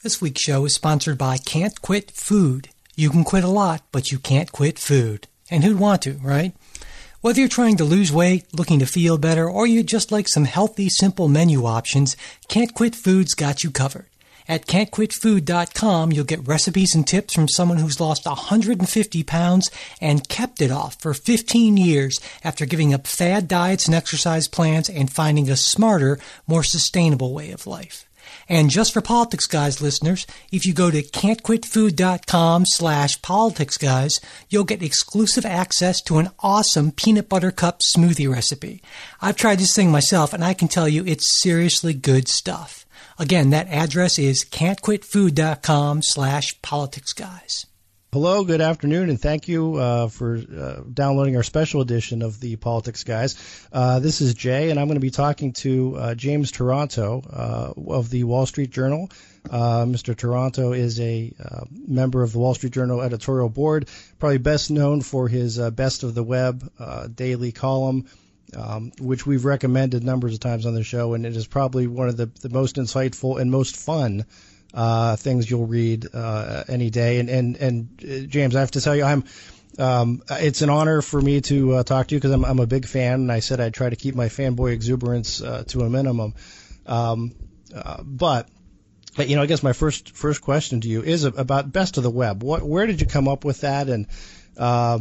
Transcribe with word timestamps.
This 0.00 0.20
week's 0.20 0.42
show 0.42 0.64
is 0.64 0.76
sponsored 0.76 1.18
by 1.18 1.38
Can't 1.38 1.82
Quit 1.82 2.12
Food. 2.12 2.68
You 2.94 3.10
can 3.10 3.24
quit 3.24 3.42
a 3.42 3.48
lot, 3.48 3.82
but 3.90 4.12
you 4.12 4.20
can't 4.20 4.52
quit 4.52 4.78
food. 4.78 5.26
And 5.50 5.64
who'd 5.64 5.80
want 5.80 6.02
to, 6.02 6.12
right? 6.22 6.52
Whether 7.20 7.40
you're 7.40 7.48
trying 7.48 7.78
to 7.78 7.84
lose 7.84 8.12
weight, 8.12 8.44
looking 8.56 8.78
to 8.78 8.86
feel 8.86 9.18
better, 9.18 9.50
or 9.50 9.66
you 9.66 9.82
just 9.82 10.12
like 10.12 10.28
some 10.28 10.44
healthy, 10.44 10.88
simple 10.88 11.26
menu 11.26 11.66
options, 11.66 12.16
Can't 12.46 12.72
Quit 12.74 12.94
Food's 12.94 13.34
got 13.34 13.64
you 13.64 13.72
covered. 13.72 14.06
At 14.46 14.66
can'tquitfood.com, 14.66 16.12
you'll 16.12 16.24
get 16.24 16.46
recipes 16.46 16.94
and 16.94 17.04
tips 17.04 17.34
from 17.34 17.48
someone 17.48 17.78
who's 17.78 17.98
lost 17.98 18.24
150 18.24 19.24
pounds 19.24 19.68
and 20.00 20.28
kept 20.28 20.62
it 20.62 20.70
off 20.70 20.94
for 21.00 21.12
15 21.12 21.76
years 21.76 22.20
after 22.44 22.66
giving 22.66 22.94
up 22.94 23.08
fad 23.08 23.48
diets 23.48 23.86
and 23.86 23.96
exercise 23.96 24.46
plans 24.46 24.88
and 24.88 25.12
finding 25.12 25.50
a 25.50 25.56
smarter, 25.56 26.20
more 26.46 26.62
sustainable 26.62 27.34
way 27.34 27.50
of 27.50 27.66
life. 27.66 28.07
And 28.48 28.70
just 28.70 28.92
for 28.92 29.00
Politics 29.00 29.46
Guys 29.46 29.80
listeners, 29.80 30.26
if 30.50 30.64
you 30.64 30.72
go 30.72 30.90
to 30.90 31.02
can'tquitfood.com 31.02 32.64
slash 32.66 33.20
politics 33.22 33.76
guys, 33.76 34.20
you'll 34.48 34.64
get 34.64 34.82
exclusive 34.82 35.44
access 35.44 36.00
to 36.02 36.18
an 36.18 36.30
awesome 36.40 36.90
peanut 36.90 37.28
butter 37.28 37.50
cup 37.50 37.80
smoothie 37.80 38.30
recipe. 38.30 38.82
I've 39.20 39.36
tried 39.36 39.58
this 39.58 39.74
thing 39.74 39.90
myself 39.90 40.32
and 40.32 40.44
I 40.44 40.54
can 40.54 40.68
tell 40.68 40.88
you 40.88 41.04
it's 41.04 41.40
seriously 41.40 41.94
good 41.94 42.28
stuff. 42.28 42.86
Again, 43.18 43.50
that 43.50 43.68
address 43.68 44.18
is 44.18 44.44
can'tquitfood.com 44.44 46.02
slash 46.02 46.60
politics 46.62 47.12
guys. 47.12 47.67
Hello, 48.10 48.42
good 48.42 48.62
afternoon, 48.62 49.10
and 49.10 49.20
thank 49.20 49.48
you 49.48 49.74
uh, 49.74 50.08
for 50.08 50.36
uh, 50.38 50.80
downloading 50.90 51.36
our 51.36 51.42
special 51.42 51.82
edition 51.82 52.22
of 52.22 52.40
the 52.40 52.56
Politics 52.56 53.04
Guys. 53.04 53.36
Uh, 53.70 53.98
this 54.00 54.22
is 54.22 54.32
Jay, 54.32 54.70
and 54.70 54.80
I'm 54.80 54.86
going 54.86 54.96
to 54.96 55.00
be 55.00 55.10
talking 55.10 55.52
to 55.52 55.94
uh, 55.94 56.14
James 56.14 56.50
Taranto 56.50 57.20
uh, 57.30 57.74
of 57.90 58.08
the 58.08 58.24
Wall 58.24 58.46
Street 58.46 58.70
Journal. 58.70 59.10
Uh, 59.50 59.84
Mr. 59.84 60.16
Taranto 60.16 60.72
is 60.72 60.98
a 61.00 61.34
member 61.70 62.22
of 62.22 62.32
the 62.32 62.38
Wall 62.38 62.54
Street 62.54 62.72
Journal 62.72 63.02
editorial 63.02 63.50
board, 63.50 63.90
probably 64.18 64.38
best 64.38 64.70
known 64.70 65.02
for 65.02 65.28
his 65.28 65.58
Best 65.58 66.02
of 66.02 66.14
the 66.14 66.24
Web 66.24 66.66
daily 67.14 67.52
column. 67.52 68.06
Um, 68.56 68.92
which 68.98 69.26
we've 69.26 69.44
recommended 69.44 70.02
numbers 70.02 70.32
of 70.32 70.40
times 70.40 70.64
on 70.64 70.74
the 70.74 70.82
show, 70.82 71.12
and 71.12 71.26
it 71.26 71.36
is 71.36 71.46
probably 71.46 71.86
one 71.86 72.08
of 72.08 72.16
the, 72.16 72.30
the 72.40 72.48
most 72.48 72.76
insightful 72.76 73.38
and 73.38 73.50
most 73.50 73.76
fun 73.76 74.24
uh, 74.74 75.16
things 75.16 75.50
you'll 75.50 75.66
read 75.66 76.06
uh, 76.12 76.64
any 76.68 76.90
day. 76.90 77.20
And 77.20 77.28
and 77.28 77.56
and 77.56 77.88
uh, 78.02 78.26
James, 78.26 78.56
I 78.56 78.60
have 78.60 78.72
to 78.72 78.80
tell 78.80 78.96
you, 78.96 79.04
I'm. 79.04 79.24
Um, 79.78 80.22
it's 80.28 80.62
an 80.62 80.70
honor 80.70 81.02
for 81.02 81.20
me 81.20 81.40
to 81.42 81.74
uh, 81.74 81.82
talk 81.84 82.08
to 82.08 82.14
you 82.16 82.18
because 82.18 82.32
I'm, 82.32 82.44
I'm 82.44 82.58
a 82.58 82.66
big 82.66 82.84
fan, 82.84 83.14
and 83.14 83.30
I 83.30 83.38
said 83.38 83.60
I'd 83.60 83.74
try 83.74 83.88
to 83.88 83.94
keep 83.94 84.16
my 84.16 84.26
fanboy 84.26 84.72
exuberance 84.72 85.40
uh, 85.40 85.62
to 85.68 85.82
a 85.82 85.90
minimum. 85.90 86.34
Um, 86.84 87.36
uh, 87.72 88.02
but 88.02 88.48
you 89.16 89.36
know, 89.36 89.42
I 89.42 89.46
guess 89.46 89.62
my 89.62 89.72
first 89.72 90.16
first 90.16 90.42
question 90.42 90.80
to 90.80 90.88
you 90.88 91.02
is 91.02 91.24
about 91.24 91.72
best 91.72 91.96
of 91.96 92.02
the 92.02 92.10
web. 92.10 92.42
What, 92.42 92.62
where 92.62 92.86
did 92.86 93.00
you 93.00 93.06
come 93.06 93.28
up 93.28 93.44
with 93.44 93.60
that, 93.60 93.88
and 93.88 94.06
uh, 94.56 94.98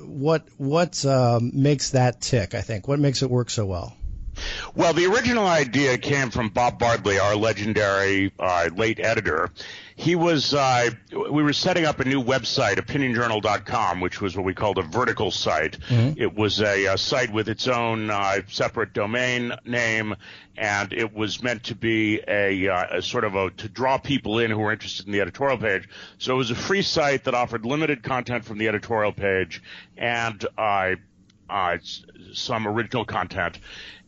what 0.00 0.46
what 0.56 1.04
um, 1.04 1.50
makes 1.54 1.90
that 1.90 2.20
tick? 2.20 2.54
I 2.54 2.60
think 2.60 2.88
what 2.88 2.98
makes 2.98 3.22
it 3.22 3.30
work 3.30 3.50
so 3.50 3.66
well. 3.66 3.96
Well, 4.74 4.92
the 4.92 5.06
original 5.06 5.46
idea 5.46 5.98
came 5.98 6.30
from 6.30 6.48
Bob 6.48 6.78
Bartley, 6.78 7.18
our 7.18 7.36
legendary 7.36 8.32
uh, 8.38 8.70
late 8.74 9.00
editor. 9.00 9.50
He 9.96 10.14
was, 10.14 10.54
uh, 10.54 10.90
we 11.10 11.42
were 11.42 11.52
setting 11.52 11.84
up 11.84 11.98
a 11.98 12.04
new 12.04 12.22
website, 12.22 12.76
opinionjournal.com, 12.76 14.00
which 14.00 14.20
was 14.20 14.36
what 14.36 14.44
we 14.44 14.54
called 14.54 14.78
a 14.78 14.82
vertical 14.82 15.32
site. 15.32 15.76
Mm-hmm. 15.88 16.20
It 16.20 16.36
was 16.36 16.60
a, 16.60 16.84
a, 16.86 16.96
site 16.96 17.32
with 17.32 17.48
its 17.48 17.66
own 17.66 18.08
uh, 18.08 18.42
separate 18.46 18.92
domain 18.92 19.54
name, 19.64 20.14
and 20.56 20.92
it 20.92 21.12
was 21.12 21.42
meant 21.42 21.64
to 21.64 21.74
be 21.74 22.20
a, 22.28 22.68
uh, 22.68 22.98
a, 22.98 23.02
sort 23.02 23.24
of 23.24 23.34
a, 23.34 23.50
to 23.50 23.68
draw 23.68 23.98
people 23.98 24.38
in 24.38 24.52
who 24.52 24.58
were 24.58 24.70
interested 24.70 25.06
in 25.06 25.12
the 25.12 25.20
editorial 25.20 25.58
page. 25.58 25.88
So 26.18 26.34
it 26.34 26.38
was 26.38 26.52
a 26.52 26.54
free 26.54 26.82
site 26.82 27.24
that 27.24 27.34
offered 27.34 27.66
limited 27.66 28.04
content 28.04 28.44
from 28.44 28.58
the 28.58 28.68
editorial 28.68 29.12
page 29.12 29.60
and 29.96 30.46
uh, 30.56 30.94
uh, 31.48 31.78
some 32.32 32.66
original 32.66 33.04
content 33.04 33.58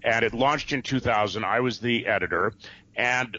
and 0.02 0.24
it 0.24 0.34
launched 0.34 0.72
in 0.72 0.82
2000. 0.82 1.44
I 1.44 1.60
was 1.60 1.78
the 1.80 2.06
editor, 2.06 2.52
and 2.96 3.36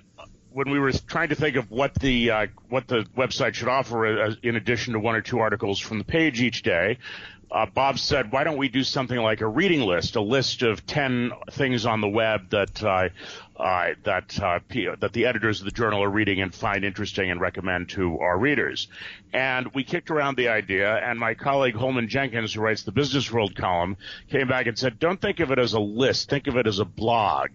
when 0.52 0.70
we 0.70 0.80
were 0.80 0.92
trying 0.92 1.30
to 1.30 1.36
think 1.36 1.56
of 1.56 1.72
what 1.72 1.94
the 1.96 2.32
uh, 2.32 2.48
what 2.70 2.88
the 2.88 3.06
website 3.18 3.54
should 3.54 3.68
offer, 3.68 4.24
uh, 4.24 4.36
in 4.44 4.56
addition 4.56 4.94
to 4.94 5.00
one 5.00 5.16
or 5.16 5.22
two 5.22 5.40
articles 5.40 5.80
from 5.80 5.98
the 5.98 6.04
page 6.04 6.42
each 6.42 6.62
day, 6.62 6.98
uh, 7.52 7.66
Bob 7.66 8.00
said, 8.00 8.32
"Why 8.32 8.44
don't 8.44 8.58
we 8.58 8.70
do 8.70 8.84
something 8.84 9.18
like 9.18 9.42
a 9.42 9.48
reading 9.48 9.82
list, 9.82 10.16
a 10.16 10.22
list 10.22 10.62
of 10.62 10.86
ten 10.86 11.32
things 11.52 11.86
on 11.86 12.02
the 12.02 12.10
web 12.10 12.50
that 12.50 13.12
uh, 13.62 13.82
uh, 13.82 13.94
that 14.04 14.40
uh, 14.40 14.60
that 15.00 15.14
the 15.14 15.26
editors 15.26 15.60
of 15.60 15.66
the 15.66 15.72
journal 15.72 16.04
are 16.04 16.10
reading 16.10 16.42
and 16.42 16.54
find 16.54 16.84
interesting 16.84 17.32
and 17.32 17.40
recommend 17.40 17.90
to 17.90 18.20
our 18.20 18.38
readers. 18.38 18.88
And 19.34 19.74
we 19.74 19.84
kicked 19.84 20.12
around 20.12 20.36
the 20.36 20.50
idea, 20.50 20.94
and 20.98 21.18
my 21.18 21.36
colleague 21.36 21.76
Holman 21.76 22.10
Jenkins, 22.10 22.54
who 22.54 22.62
writes 22.62 22.84
the 22.84 22.92
Business 22.92 23.32
World 23.32 23.56
column, 23.56 23.98
came 24.30 24.48
back 24.48 24.68
and 24.68 24.78
said, 24.78 25.00
"Don't 25.00 25.22
think 25.22 25.40
of 25.40 25.52
it 25.52 25.60
as 25.60 25.74
a 25.74 25.80
list. 25.80 26.30
Think 26.30 26.48
of 26.48 26.58
it 26.58 26.68
as 26.68 26.80
a 26.80 26.86
blog." 26.86 27.50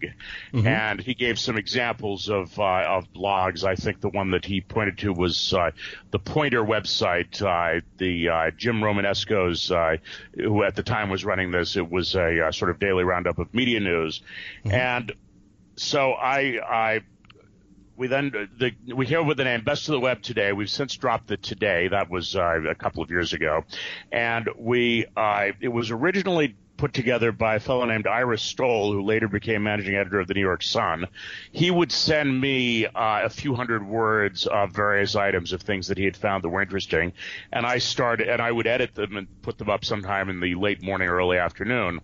Mm-hmm. 0.53 0.67
And 0.67 0.99
he 0.99 1.13
gave 1.13 1.37
some 1.39 1.57
examples 1.57 2.29
of 2.29 2.57
uh, 2.59 2.83
of 2.87 3.13
blogs. 3.13 3.63
I 3.63 3.75
think 3.75 4.01
the 4.01 4.09
one 4.09 4.31
that 4.31 4.45
he 4.45 4.61
pointed 4.61 4.97
to 4.99 5.13
was 5.13 5.53
uh, 5.53 5.71
the 6.11 6.19
Poynter 6.19 6.63
website. 6.63 7.41
Uh, 7.41 7.81
the 7.97 8.29
uh, 8.29 8.51
Jim 8.57 8.81
Romenesko's, 8.81 9.71
who 10.35 10.63
at 10.63 10.75
the 10.75 10.83
time 10.83 11.09
was 11.09 11.23
running 11.25 11.51
this, 11.51 11.77
it 11.77 11.89
was 11.89 12.15
a 12.15 12.49
sort 12.51 12.71
of 12.71 12.79
daily 12.79 13.03
roundup 13.03 13.39
of 13.39 13.53
media 13.53 13.79
news, 13.79 14.21
mm-hmm. 14.63 14.75
and 14.75 15.11
so 15.77 16.11
I, 16.13 16.59
I 16.67 17.01
we 17.97 18.07
then 18.07 18.31
the, 18.59 18.71
we 18.93 19.05
hear 19.05 19.23
with 19.23 19.37
the 19.37 19.43
name 19.43 19.63
Best 19.63 19.87
of 19.87 19.93
the 19.93 19.99
Web 19.99 20.21
today. 20.21 20.53
We've 20.53 20.69
since 20.69 20.95
dropped 20.95 21.27
the 21.27 21.37
today. 21.37 21.87
That 21.87 22.09
was 22.09 22.35
uh, 22.35 22.61
a 22.69 22.75
couple 22.75 23.01
of 23.03 23.09
years 23.09 23.33
ago, 23.33 23.63
and 24.11 24.47
we 24.57 25.05
uh, 25.17 25.47
it 25.59 25.69
was 25.69 25.89
originally 25.91 26.55
put 26.77 26.93
together 26.93 27.31
by 27.31 27.55
a 27.55 27.59
fellow 27.59 27.85
named 27.85 28.05
Ira 28.05 28.37
Stoll, 28.37 28.93
who 28.93 29.01
later 29.01 29.27
became 29.27 29.63
managing 29.63 29.95
editor 29.95 30.19
of 30.19 30.27
the 30.27 30.35
New 30.35 30.41
York 30.41 30.61
Sun. 30.61 31.07
He 31.51 31.71
would 31.71 31.91
send 31.91 32.39
me 32.39 32.85
uh, 32.85 32.91
a 33.23 33.29
few 33.29 33.55
hundred 33.55 33.83
words 33.83 34.45
of 34.45 34.73
various 34.73 35.15
items 35.15 35.53
of 35.53 35.63
things 35.63 35.87
that 35.87 35.97
he 35.97 36.05
had 36.05 36.15
found 36.15 36.43
that 36.43 36.49
were 36.49 36.61
interesting, 36.61 37.13
and 37.51 37.65
I 37.65 37.79
started 37.79 38.29
and 38.29 38.41
I 38.41 38.51
would 38.51 38.67
edit 38.67 38.93
them 38.93 39.17
and 39.17 39.41
put 39.41 39.57
them 39.57 39.71
up 39.71 39.83
sometime 39.83 40.29
in 40.29 40.39
the 40.39 40.53
late 40.53 40.83
morning, 40.83 41.09
early 41.09 41.39
afternoon 41.39 42.01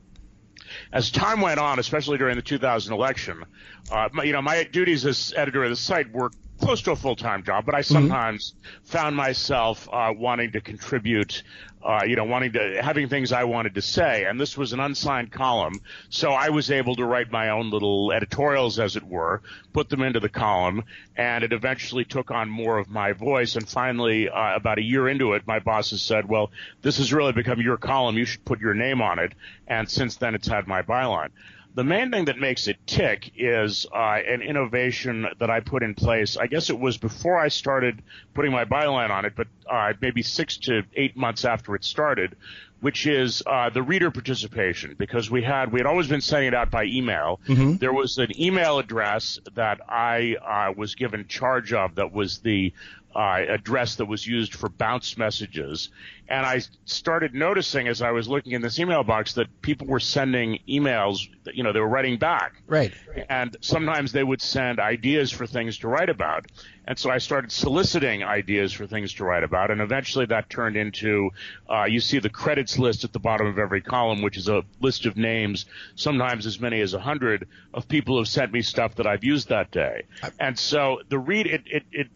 as 0.91 1.11
time 1.11 1.41
went 1.41 1.59
on, 1.59 1.79
especially 1.79 2.17
during 2.17 2.35
the 2.35 2.41
2000 2.41 2.93
election, 2.93 3.43
uh, 3.91 4.09
my, 4.13 4.23
you 4.23 4.33
know, 4.33 4.41
my 4.41 4.63
duties 4.63 5.05
as 5.05 5.33
editor 5.35 5.63
of 5.63 5.69
the 5.69 5.75
site 5.75 6.11
were 6.11 6.31
close 6.63 6.81
to 6.83 6.91
a 6.91 6.95
full 6.95 7.15
time 7.15 7.43
job, 7.43 7.65
but 7.65 7.75
I 7.75 7.79
mm-hmm. 7.79 7.93
sometimes 7.93 8.51
mm-hmm. 8.51 8.85
found 8.85 9.15
myself 9.15 9.87
uh, 9.91 10.13
wanting 10.15 10.51
to 10.53 10.61
contribute 10.61 11.43
uh, 11.83 12.03
you 12.05 12.15
know, 12.15 12.23
wanting 12.23 12.53
to 12.53 12.81
having 12.81 13.09
things 13.09 13.31
I 13.33 13.43
wanted 13.43 13.75
to 13.75 13.81
say, 13.81 14.23
and 14.23 14.39
this 14.39 14.57
was 14.57 14.71
an 14.71 14.79
unsigned 14.79 15.31
column, 15.31 15.81
so 16.09 16.31
I 16.31 16.49
was 16.49 16.71
able 16.71 16.95
to 16.95 17.03
write 17.03 17.29
my 17.29 17.49
own 17.49 17.71
little 17.71 18.13
editorials, 18.13 18.79
as 18.79 18.95
it 18.95 19.03
were, 19.03 19.41
put 19.73 19.89
them 19.89 20.01
into 20.01 20.21
the 20.21 20.29
column, 20.29 20.83
and 21.17 21.43
it 21.43 21.51
eventually 21.51 22.05
took 22.05 22.31
on 22.31 22.49
more 22.49 22.77
of 22.77 22.89
my 22.89 23.11
voice. 23.11 23.57
And 23.57 23.67
finally, 23.67 24.29
uh, 24.29 24.55
about 24.55 24.77
a 24.77 24.81
year 24.81 25.09
into 25.09 25.33
it, 25.33 25.45
my 25.45 25.59
bosses 25.59 26.01
said, 26.01 26.27
"Well, 26.29 26.51
this 26.81 26.97
has 26.97 27.11
really 27.11 27.33
become 27.33 27.59
your 27.59 27.77
column. 27.77 28.17
You 28.17 28.25
should 28.25 28.45
put 28.45 28.61
your 28.61 28.73
name 28.73 29.01
on 29.01 29.19
it." 29.19 29.33
And 29.67 29.89
since 29.89 30.15
then, 30.15 30.35
it's 30.35 30.47
had 30.47 30.67
my 30.67 30.83
byline 30.83 31.31
the 31.75 31.83
main 31.83 32.11
thing 32.11 32.25
that 32.25 32.37
makes 32.37 32.67
it 32.67 32.77
tick 32.85 33.31
is 33.35 33.85
uh, 33.93 34.19
an 34.27 34.41
innovation 34.41 35.27
that 35.39 35.49
I 35.49 35.59
put 35.59 35.81
in 35.81 35.95
place. 35.95 36.37
I 36.37 36.47
guess 36.47 36.69
it 36.69 36.79
was 36.79 36.97
before 36.97 37.37
I 37.37 37.47
started 37.47 38.01
putting 38.33 38.51
my 38.51 38.65
byline 38.65 39.09
on 39.09 39.25
it, 39.25 39.33
but 39.35 39.47
uh, 39.69 39.93
maybe 39.99 40.21
six 40.21 40.57
to 40.57 40.83
eight 40.95 41.17
months 41.17 41.45
after 41.45 41.73
it 41.75 41.83
started, 41.83 42.35
which 42.81 43.07
is 43.07 43.41
uh, 43.47 43.69
the 43.71 43.81
reader 43.81 44.11
participation. 44.11 44.95
Because 44.97 45.31
we 45.31 45.41
had 45.41 45.71
we 45.71 45.79
had 45.79 45.87
always 45.87 46.07
been 46.07 46.21
sending 46.21 46.49
it 46.49 46.53
out 46.53 46.69
by 46.69 46.83
email. 46.85 47.39
Mm-hmm. 47.47 47.77
There 47.77 47.93
was 47.93 48.19
an 48.19 48.39
email 48.39 48.77
address 48.77 49.39
that 49.55 49.79
I 49.89 50.35
uh, 50.35 50.73
was 50.77 50.93
given 50.93 51.27
charge 51.27 51.73
of 51.73 51.95
that 51.95 52.11
was 52.11 52.39
the 52.39 52.73
uh, 53.15 53.41
address 53.47 53.95
that 53.95 54.05
was 54.05 54.25
used 54.25 54.53
for 54.55 54.69
bounce 54.69 55.17
messages. 55.17 55.89
And 56.27 56.45
I 56.45 56.61
started 56.85 57.33
noticing 57.33 57.87
as 57.87 58.01
I 58.01 58.11
was 58.11 58.27
looking 58.27 58.53
in 58.53 58.61
this 58.61 58.79
email 58.79 59.03
box 59.03 59.33
that 59.33 59.61
people 59.61 59.87
were 59.87 59.99
sending 59.99 60.59
emails, 60.67 61.29
that, 61.43 61.55
you 61.55 61.63
know, 61.63 61.73
they 61.73 61.79
were 61.79 61.87
writing 61.87 62.17
back. 62.17 62.63
Right. 62.65 62.93
And 63.29 63.55
sometimes 63.61 64.13
they 64.13 64.23
would 64.23 64.41
send 64.41 64.79
ideas 64.79 65.31
for 65.31 65.45
things 65.45 65.77
to 65.79 65.89
write 65.89 66.09
about. 66.09 66.45
And 66.85 66.97
so 66.97 67.09
I 67.09 67.17
started 67.17 67.51
soliciting 67.51 68.23
ideas 68.23 68.73
for 68.73 68.87
things 68.87 69.13
to 69.15 69.25
write 69.25 69.43
about. 69.43 69.69
And 69.69 69.81
eventually 69.81 70.25
that 70.27 70.49
turned 70.49 70.75
into, 70.75 71.29
uh, 71.69 71.85
you 71.85 71.99
see 71.99 72.19
the 72.19 72.29
credits 72.29 72.79
list 72.79 73.03
at 73.03 73.13
the 73.13 73.19
bottom 73.19 73.47
of 73.47 73.59
every 73.59 73.81
column, 73.81 74.21
which 74.21 74.37
is 74.37 74.47
a 74.47 74.63
list 74.79 75.05
of 75.05 75.17
names, 75.17 75.65
sometimes 75.95 76.45
as 76.45 76.59
many 76.59 76.81
as 76.81 76.93
a 76.93 76.99
hundred 76.99 77.47
of 77.73 77.87
people 77.87 78.15
who 78.15 78.19
have 78.19 78.27
sent 78.27 78.51
me 78.51 78.61
stuff 78.61 78.95
that 78.95 79.07
I've 79.07 79.23
used 79.23 79.49
that 79.49 79.71
day. 79.71 80.03
And 80.39 80.57
so 80.57 81.01
the 81.09 81.19
read, 81.19 81.47
it, 81.47 81.63
it, 81.65 81.83
it, 81.91 82.07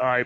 uh, 0.00 0.24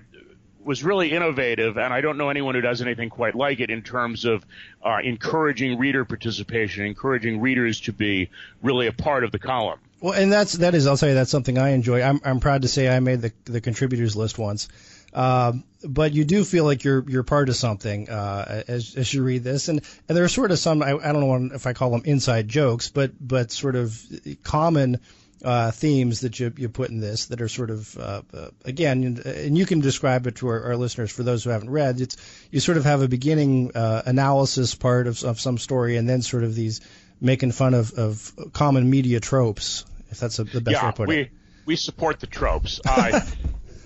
was 0.65 0.85
really 0.85 1.13
innovative, 1.13 1.79
and 1.79 1.95
I 1.95 2.01
don't 2.01 2.19
know 2.19 2.29
anyone 2.29 2.55
who 2.55 2.61
does 2.61 2.83
anything 2.83 3.09
quite 3.09 3.35
like 3.35 3.61
it 3.61 3.71
in 3.71 3.83
terms 3.83 4.25
of 4.25 4.45
uh, 4.85 4.99
encouraging 5.03 5.79
reader 5.79 6.05
participation, 6.05 6.85
encouraging 6.85 7.41
readers 7.41 7.81
to 7.83 7.93
be 7.93 8.31
really 8.63 8.87
a 8.87 8.93
part 8.93 9.25
of 9.25 9.33
the 9.33 9.39
column. 9.39 9.79
Well, 10.01 10.13
and 10.13 10.33
that's 10.33 10.53
that 10.55 10.75
is 10.75 10.87
I'll 10.87 10.97
you 10.97 11.15
that's 11.15 11.31
something 11.31 11.59
I 11.59 11.71
enjoy. 11.71 12.03
I'm 12.03 12.21
I'm 12.25 12.41
proud 12.41 12.63
to 12.63 12.69
say 12.69 12.89
I 12.89 13.01
made 13.01 13.23
the 13.23 13.33
the 13.45 13.61
contributors 13.61 14.15
list 14.15 14.39
once. 14.39 14.69
Um, 15.15 15.65
but 15.83 16.13
you 16.13 16.25
do 16.25 16.45
feel 16.45 16.65
like 16.65 16.85
you're 16.85 17.03
you're 17.09 17.23
part 17.23 17.49
of 17.49 17.57
something 17.57 18.11
uh, 18.11 18.63
as 18.69 18.95
as 18.95 19.13
you 19.13 19.23
read 19.23 19.43
this, 19.43 19.69
and 19.69 19.81
and 20.09 20.17
there 20.17 20.25
are 20.25 20.29
sort 20.29 20.51
of 20.51 20.59
some 20.59 20.83
I, 20.83 20.91
I 20.91 21.13
don't 21.13 21.21
know 21.21 21.55
if 21.55 21.67
I 21.67 21.73
call 21.73 21.91
them 21.91 22.03
inside 22.05 22.47
jokes, 22.47 22.91
but 22.91 23.13
but 23.21 23.51
sort 23.51 23.75
of 23.75 23.99
common 24.43 25.01
uh, 25.45 25.71
themes 25.71 26.21
that 26.21 26.39
you, 26.41 26.53
you 26.57 26.69
put 26.69 26.91
in 26.91 27.01
this 27.01 27.27
that 27.27 27.41
are 27.41 27.49
sort 27.49 27.71
of 27.71 27.97
uh, 27.97 28.23
uh, 28.35 28.49
again, 28.65 29.23
and 29.25 29.57
you 29.57 29.67
can 29.67 29.81
describe 29.81 30.27
it 30.27 30.37
to 30.37 30.49
our, 30.49 30.63
our, 30.65 30.77
listeners 30.77 31.13
for 31.13 31.23
those 31.23 31.45
who 31.45 31.51
haven't 31.51 31.71
read. 31.71 32.01
It's 32.01 32.17
you 32.51 32.61
sort 32.61 32.77
of 32.77 32.85
have 32.85 33.03
a 33.03 33.09
beginning 33.09 33.73
uh, 33.75 34.03
analysis 34.05 34.75
part 34.75 35.07
of, 35.07 35.23
of 35.23 35.41
some 35.41 35.59
story, 35.59 35.97
and 35.97 36.09
then 36.09 36.23
sort 36.23 36.45
of 36.45 36.55
these 36.55 36.81
making 37.21 37.53
fun 37.53 37.75
of, 37.75 37.93
of 37.93 38.33
common 38.53 38.89
media 38.89 39.21
tropes, 39.21 39.85
if 40.11 40.19
that's 40.19 40.39
a, 40.39 40.45
the 40.45 40.61
best 40.61 40.75
yeah, 40.75 40.85
way 40.85 40.91
to 40.91 40.97
put 40.97 41.09
we, 41.09 41.17
it. 41.21 41.31
we 41.67 41.77
support 41.77 42.21
the 42.21 42.27
tropes. 42.27 42.81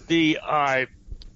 The 0.08 0.40
uh, 0.43 0.87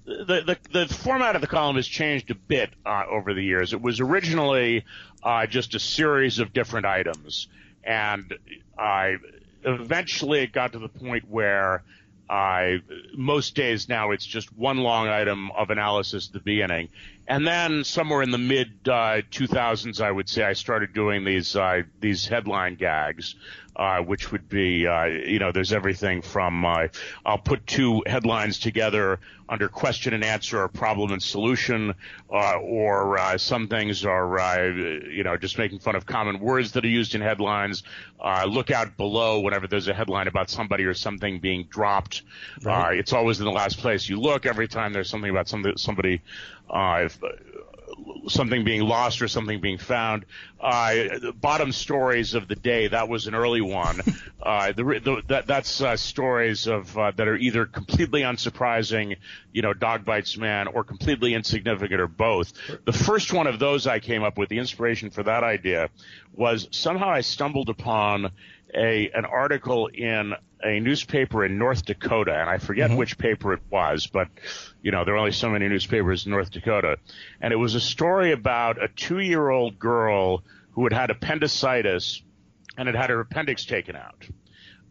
the, 0.05 0.57
the 0.71 0.85
the 0.85 0.93
format 0.93 1.35
of 1.35 1.41
the 1.41 1.47
column 1.47 1.77
has 1.77 1.87
changed 1.87 2.29
a 2.31 2.35
bit 2.35 2.69
uh, 2.85 3.05
over 3.09 3.33
the 3.33 3.41
years. 3.41 3.73
It 3.73 3.81
was 3.81 3.99
originally 3.99 4.85
uh, 5.23 5.47
just 5.47 5.73
a 5.73 5.79
series 5.79 6.39
of 6.39 6.53
different 6.53 6.85
items, 6.85 7.47
and 7.83 8.37
I 8.77 9.15
eventually 9.67 10.39
it 10.39 10.51
got 10.51 10.73
to 10.73 10.79
the 10.79 10.89
point 10.89 11.29
where 11.29 11.83
I 12.29 12.79
most 13.15 13.55
days 13.55 13.87
now 13.87 14.11
it's 14.11 14.25
just 14.25 14.55
one 14.55 14.77
long 14.77 15.07
item 15.07 15.51
of 15.51 15.69
analysis 15.69 16.27
at 16.27 16.33
the 16.33 16.39
beginning, 16.39 16.89
and 17.27 17.47
then 17.47 17.83
somewhere 17.83 18.21
in 18.21 18.31
the 18.31 18.37
mid 18.37 18.67
uh, 18.85 19.21
2000s, 19.31 20.01
I 20.01 20.11
would 20.11 20.27
say 20.27 20.43
I 20.43 20.53
started 20.53 20.93
doing 20.93 21.23
these 21.23 21.55
uh, 21.55 21.83
these 22.01 22.27
headline 22.27 22.75
gags, 22.75 23.35
uh, 23.77 23.99
which 23.99 24.31
would 24.31 24.49
be, 24.49 24.87
uh, 24.87 25.05
you 25.05 25.37
know, 25.37 25.51
there's 25.51 25.71
everything 25.71 26.21
from 26.21 26.65
uh, 26.65 26.87
I'll 27.25 27.37
put 27.37 27.65
two 27.67 28.03
headlines 28.07 28.59
together 28.59 29.19
under 29.47 29.69
question 29.69 30.13
and 30.13 30.23
answer 30.23 30.61
or 30.61 30.67
problem 30.67 31.11
and 31.11 31.21
solution, 31.21 31.93
uh, 32.29 32.57
or 32.59 33.17
uh, 33.17 33.37
some 33.37 33.67
things 33.67 34.03
are, 34.03 34.39
uh, 34.39 34.65
you 34.65 35.23
know, 35.23 35.37
just 35.37 35.57
making 35.57 35.79
fun 35.79 35.95
of 35.95 36.05
common 36.05 36.39
words 36.39 36.71
that 36.73 36.83
are 36.83 36.89
used 36.89 37.15
in 37.15 37.21
headlines. 37.21 37.83
look 38.47 38.71
out 38.71 38.97
below 38.97 39.39
whenever 39.39 39.67
there's 39.67 39.87
a 39.87 39.93
headline 39.93 40.27
about 40.27 40.49
somebody 40.49 40.83
or 40.83 40.93
something 40.93 41.39
being 41.39 41.65
dropped. 41.69 42.23
Right. 42.63 42.97
it's 42.97 43.13
always 43.13 43.39
in 43.39 43.45
the 43.45 43.51
last 43.51 43.77
place 43.77 44.09
you 44.09 44.19
look. 44.19 44.45
Every 44.45 44.67
time 44.67 44.91
there's 44.91 45.09
something 45.09 45.29
about 45.29 45.47
somebody, 45.47 45.77
somebody 45.77 46.21
if, 46.69 47.19
something 48.27 48.63
being 48.63 48.81
lost 48.81 49.21
or 49.21 49.27
something 49.27 49.61
being 49.61 49.77
found. 49.77 50.25
Uh, 50.59 51.31
bottom 51.39 51.71
stories 51.71 52.33
of 52.33 52.47
the 52.47 52.55
day. 52.55 52.87
That 52.87 53.09
was 53.09 53.27
an 53.27 53.35
early 53.35 53.61
one. 53.61 54.01
Uh, 54.39 54.71
the, 54.71 54.83
the, 54.83 55.21
that, 55.27 55.47
that's 55.47 55.81
uh, 55.81 55.97
stories 55.97 56.67
of 56.67 56.97
uh, 56.97 57.11
that 57.17 57.27
are 57.27 57.35
either 57.35 57.65
completely 57.65 58.21
unsurprising, 58.21 59.17
you 59.51 59.61
know, 59.61 59.73
dog 59.73 60.05
bites 60.05 60.37
man, 60.37 60.67
or 60.67 60.85
completely 60.85 61.33
insignificant, 61.33 61.99
or 61.99 62.07
both. 62.07 62.53
The 62.85 62.93
first 62.93 63.33
one 63.33 63.47
of 63.47 63.59
those 63.59 63.87
I 63.87 63.99
came 63.99 64.23
up 64.23 64.37
with, 64.37 64.47
the 64.47 64.59
inspiration 64.59 65.09
for 65.09 65.23
that 65.23 65.43
idea, 65.43 65.89
was 66.33 66.69
somehow 66.71 67.09
I 67.09 67.21
stumbled 67.21 67.67
upon 67.67 68.31
a 68.73 69.09
an 69.11 69.25
article 69.25 69.87
in 69.87 70.33
a 70.61 70.79
newspaper 70.79 71.45
in 71.45 71.57
North 71.57 71.85
Dakota, 71.85 72.33
and 72.33 72.49
I 72.49 72.57
forget 72.57 72.89
mm-hmm. 72.89 72.97
which 72.97 73.17
paper 73.17 73.53
it 73.53 73.61
was, 73.69 74.07
but 74.07 74.27
you 74.81 74.91
know 74.91 75.05
there 75.05 75.13
are 75.15 75.17
only 75.17 75.31
so 75.31 75.49
many 75.49 75.67
newspapers 75.67 76.25
in 76.25 76.31
North 76.31 76.51
Dakota, 76.51 76.97
and 77.41 77.53
it 77.53 77.57
was 77.57 77.75
a 77.75 77.79
story 77.79 78.31
about 78.31 78.81
a 78.81 78.87
two-year-old 78.87 79.79
girl 79.79 80.43
who 80.71 80.83
had 80.83 80.93
had 80.93 81.09
appendicitis 81.09 82.21
and 82.77 82.87
had 82.87 82.95
had 82.95 83.09
her 83.09 83.19
appendix 83.19 83.65
taken 83.65 83.95
out. 83.95 84.27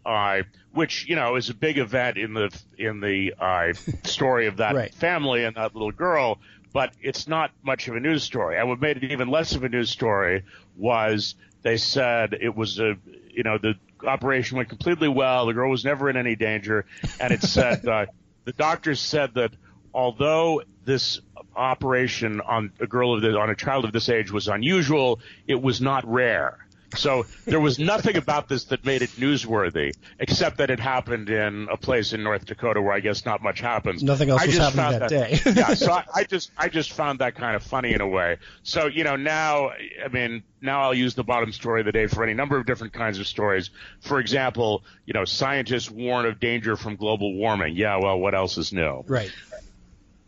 Uh, 0.05 0.43
which 0.72 1.08
you 1.08 1.17
know 1.17 1.34
is 1.34 1.49
a 1.50 1.55
big 1.55 1.79
event 1.79 2.17
in 2.17 2.32
the 2.32 2.62
in 2.79 3.00
the 3.00 3.34
uh, 3.40 3.72
story 4.05 4.46
of 4.46 4.58
that 4.58 4.75
right. 4.76 4.94
family 4.94 5.43
and 5.43 5.56
that 5.56 5.75
little 5.75 5.90
girl, 5.90 6.38
but 6.72 6.93
it's 7.00 7.26
not 7.26 7.50
much 7.64 7.88
of 7.88 7.96
a 7.96 8.00
news 8.00 8.22
story. 8.22 8.56
And 8.56 8.69
what 8.69 8.81
made 8.81 8.99
it 8.99 9.05
even 9.11 9.29
less 9.29 9.56
of 9.56 9.64
a 9.64 9.69
news 9.69 9.90
story 9.90 10.44
was 10.76 11.34
they 11.66 11.76
said 11.76 12.32
it 12.32 12.54
was 12.54 12.78
a 12.78 12.96
you 13.28 13.42
know 13.42 13.58
the 13.58 13.74
operation 14.06 14.56
went 14.56 14.68
completely 14.68 15.08
well. 15.08 15.46
The 15.46 15.52
girl 15.52 15.68
was 15.68 15.84
never 15.84 16.08
in 16.08 16.16
any 16.16 16.36
danger, 16.36 16.86
and 17.18 17.32
it 17.32 17.42
said 17.42 17.86
uh, 17.88 18.06
the 18.44 18.52
doctors 18.52 19.00
said 19.00 19.34
that 19.34 19.50
although 19.92 20.62
this 20.84 21.20
operation 21.56 22.40
on 22.40 22.70
a 22.78 22.86
girl 22.86 23.14
of 23.14 23.22
the, 23.22 23.36
on 23.36 23.50
a 23.50 23.56
child 23.56 23.84
of 23.84 23.92
this 23.92 24.08
age 24.08 24.30
was 24.30 24.46
unusual, 24.46 25.18
it 25.48 25.60
was 25.60 25.80
not 25.80 26.06
rare. 26.06 26.65
So 26.94 27.26
there 27.44 27.60
was 27.60 27.78
nothing 27.78 28.16
about 28.16 28.48
this 28.48 28.64
that 28.64 28.84
made 28.84 29.02
it 29.02 29.10
newsworthy, 29.10 29.92
except 30.18 30.58
that 30.58 30.70
it 30.70 30.78
happened 30.78 31.28
in 31.28 31.68
a 31.70 31.76
place 31.76 32.12
in 32.12 32.22
North 32.22 32.46
Dakota 32.46 32.80
where 32.80 32.92
I 32.92 33.00
guess 33.00 33.24
not 33.24 33.42
much 33.42 33.60
happens. 33.60 34.02
Nothing 34.02 34.30
else 34.30 34.42
I 34.42 34.46
was 34.46 34.58
happening 34.58 34.98
that, 35.00 35.10
that, 35.10 35.44
day. 35.44 35.52
yeah, 35.56 35.74
so 35.74 35.92
I, 35.94 36.04
I, 36.14 36.24
just 36.24 36.50
I 36.56 36.68
just 36.68 36.92
found 36.92 37.18
that 37.18 37.34
kind 37.34 37.56
of 37.56 37.62
funny 37.62 37.92
in 37.92 38.00
a 38.00 38.08
way. 38.08 38.38
So 38.62 38.86
you 38.86 39.04
know 39.04 39.16
now, 39.16 39.70
I 40.04 40.08
mean, 40.10 40.42
now 40.60 40.82
I'll 40.82 40.94
use 40.94 41.14
the 41.14 41.24
bottom 41.24 41.52
story 41.52 41.80
of 41.80 41.86
the 41.86 41.92
day 41.92 42.06
for 42.06 42.22
any 42.22 42.34
number 42.34 42.56
of 42.56 42.66
different 42.66 42.92
kinds 42.92 43.18
of 43.18 43.26
stories. 43.26 43.70
For 44.00 44.20
example, 44.20 44.84
you 45.04 45.12
know, 45.12 45.24
scientists 45.24 45.90
warn 45.90 46.26
of 46.26 46.38
danger 46.38 46.76
from 46.76 46.96
global 46.96 47.34
warming. 47.34 47.76
Yeah, 47.76 47.96
well, 47.96 48.18
what 48.18 48.34
else 48.34 48.58
is 48.58 48.72
new? 48.72 49.04
Right. 49.06 49.32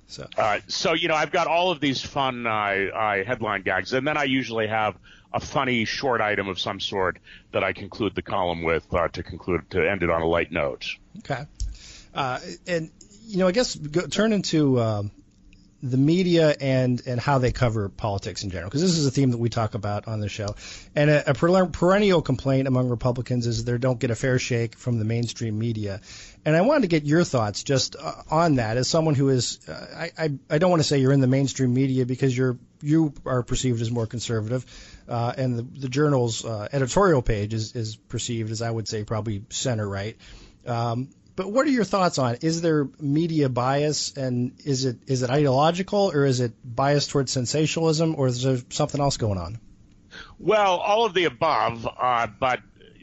So, 0.08 0.26
uh, 0.38 0.60
so 0.69 0.94
you 0.94 1.08
know, 1.08 1.14
I've 1.14 1.31
got 1.31 1.46
all 1.46 1.70
of 1.70 1.81
these 1.81 2.00
fun 2.00 2.46
uh, 2.46 2.50
uh, 2.50 3.25
headline 3.25 3.62
gags, 3.62 3.93
and 3.93 4.06
then 4.06 4.16
I 4.16 4.25
usually 4.25 4.66
have 4.66 4.96
a 5.33 5.41
funny 5.41 5.85
short 5.85 6.21
item 6.21 6.49
of 6.49 6.59
some 6.59 6.81
sort 6.81 7.19
that 7.53 7.63
I 7.63 7.73
conclude 7.73 8.15
the 8.15 8.23
column 8.23 8.63
with 8.63 8.87
uh, 8.93 9.09
to 9.09 9.23
conclude 9.23 9.71
to 9.71 9.89
end 9.89 10.03
it 10.03 10.11
on 10.11 10.23
a 10.23 10.27
light 10.27 10.51
note. 10.51 10.87
Okay, 11.19 11.45
uh, 12.15 12.41
and 12.67 12.91
you 13.27 13.39
know, 13.39 13.47
I 13.47 13.53
guess 13.53 13.75
go, 13.75 14.07
turn 14.07 14.33
into 14.33 14.81
um, 14.81 15.11
the 15.82 15.97
media 15.97 16.55
and 16.61 17.01
and 17.06 17.20
how 17.20 17.39
they 17.39 17.53
cover 17.53 17.89
politics 17.89 18.43
in 18.43 18.51
general, 18.51 18.69
because 18.69 18.82
this 18.82 18.99
is 18.99 19.06
a 19.06 19.11
theme 19.11 19.31
that 19.31 19.39
we 19.39 19.49
talk 19.49 19.75
about 19.75 20.08
on 20.08 20.20
the 20.20 20.29
show. 20.29 20.55
And 20.97 21.08
a, 21.08 21.31
a 21.31 21.35
perennial 21.35 22.20
complaint 22.20 22.67
among 22.67 22.89
Republicans 22.89 23.47
is 23.47 23.65
they 23.65 23.79
don't 23.79 24.01
get 24.01 24.11
a 24.11 24.17
fair 24.17 24.39
shake 24.39 24.77
from 24.77 24.99
the 24.99 25.05
mainstream 25.05 25.58
media. 25.58 26.01
And 26.44 26.56
I 26.56 26.63
wanted 26.63 26.82
to 26.82 26.89
get 26.89 27.05
your 27.05 27.23
thoughts 27.23 27.63
just 27.63 27.94
uh, 27.94 28.23
on 28.31 28.56
that, 28.56 28.77
as 28.77 28.89
someone 28.89 29.15
who 29.15 29.29
is, 29.29 29.61
uh, 29.69 29.87
I, 29.97 30.25
I 30.25 30.31
I 30.51 30.58
don't 30.58 30.70
want 30.70 30.81
to 30.81 30.89
say 30.89 30.99
you're 30.99 31.13
in 31.13 31.20
the 31.20 31.27
mainstream 31.27 31.73
media 31.75 32.06
because 32.06 32.37
you're 32.37 32.58
you 32.81 33.13
are 33.25 33.43
perceived 33.43 33.81
as 33.81 33.91
more 33.91 34.06
conservative, 34.06 34.65
uh, 35.08 35.32
and 35.37 35.58
the, 35.58 35.63
the 35.63 35.89
journal's 35.89 36.44
uh, 36.44 36.69
editorial 36.73 37.23
page 37.23 37.55
is 37.55 37.77
is 37.77 37.97
perceived 37.97 38.51
as 38.51 38.63
I 38.63 38.70
would 38.70 38.89
say 38.89 39.05
probably 39.05 39.44
center 39.51 39.89
right. 39.89 40.17
Um, 40.67 41.08
but 41.39 41.53
what 41.53 41.69
are 41.69 41.71
your 41.71 41.85
thoughts 41.85 42.19
on? 42.19 42.35
It? 42.35 42.43
Is 42.43 42.63
there 42.63 42.89
media 42.99 43.49
bias, 43.49 44.13
and 44.17 44.55
is 44.65 44.85
it 44.85 44.97
is 45.07 45.23
it 45.23 45.31
ideological, 45.31 46.11
or 46.13 46.27
is 46.27 46.41
it 46.41 46.53
biased 46.65 47.11
towards 47.11 47.31
sensationalism, 47.31 48.17
or 48.19 48.27
is 48.27 48.43
there 48.43 48.59
something 48.71 49.01
else 49.01 49.19
going 49.19 49.39
on? 49.39 49.61
Well, 50.41 50.79
all 50.79 51.07
of 51.07 51.15
the 51.15 51.27
above, 51.27 51.87
uh, 51.87 52.27
but 52.41 52.59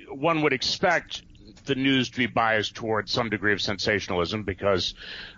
one 0.10 0.42
would 0.42 0.52
expect 0.52 1.24
the 1.64 1.76
news 1.76 2.10
to 2.10 2.18
be 2.18 2.28
biased 2.28 2.76
towards 2.76 3.10
some 3.10 3.30
degree 3.30 3.54
of 3.54 3.62
sensationalism 3.62 4.44
because, 4.44 4.96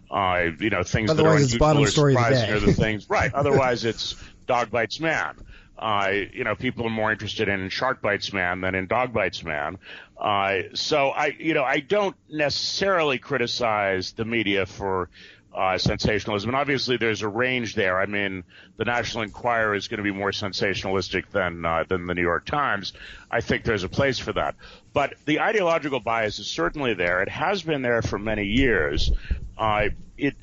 uh, 0.09 0.45
you 0.59 0.71
know, 0.71 0.81
things 0.81 1.11
Otherwise 1.11 1.51
that 1.51 1.61
are 1.61 1.71
unusual 1.73 2.07
or 2.07 2.13
surprising 2.13 2.49
are 2.49 2.59
the 2.59 2.73
things 2.73 3.07
right. 3.11 3.31
Otherwise, 3.35 3.85
it's 3.85 4.15
dog 4.47 4.71
bites 4.71 4.99
man. 4.99 5.35
Uh, 5.77 6.11
you 6.33 6.43
know, 6.43 6.55
people 6.55 6.85
are 6.85 6.91
more 6.91 7.11
interested 7.11 7.47
in 7.47 7.69
Shark 7.69 8.01
Bites 8.01 8.33
Man 8.33 8.61
than 8.61 8.75
in 8.75 8.87
Dog 8.87 9.13
Bites 9.13 9.43
Man. 9.43 9.77
Uh, 10.19 10.59
so 10.73 11.09
I, 11.09 11.35
you 11.37 11.53
know, 11.53 11.63
I 11.63 11.79
don't 11.79 12.15
necessarily 12.29 13.19
criticize 13.19 14.13
the 14.13 14.25
media 14.25 14.65
for 14.65 15.09
uh, 15.53 15.77
sensationalism, 15.77 16.49
and 16.49 16.55
obviously 16.55 16.97
there's 16.97 17.21
a 17.21 17.27
range 17.27 17.75
there. 17.75 17.99
I 17.99 18.05
mean, 18.05 18.43
the 18.77 18.85
National 18.85 19.23
Enquirer 19.23 19.75
is 19.75 19.87
going 19.87 19.97
to 19.97 20.03
be 20.03 20.11
more 20.11 20.31
sensationalistic 20.31 21.29
than 21.31 21.65
uh, 21.65 21.83
than 21.87 22.05
the 22.05 22.13
New 22.13 22.21
York 22.21 22.45
Times. 22.45 22.93
I 23.31 23.41
think 23.41 23.63
there's 23.63 23.83
a 23.83 23.89
place 23.89 24.19
for 24.19 24.33
that, 24.33 24.55
but 24.93 25.13
the 25.25 25.39
ideological 25.39 25.99
bias 25.99 26.39
is 26.39 26.47
certainly 26.47 26.93
there. 26.93 27.21
It 27.21 27.29
has 27.29 27.63
been 27.63 27.81
there 27.81 28.01
for 28.01 28.19
many 28.19 28.45
years. 28.45 29.11
Uh, 29.57 29.89
it 30.17 30.35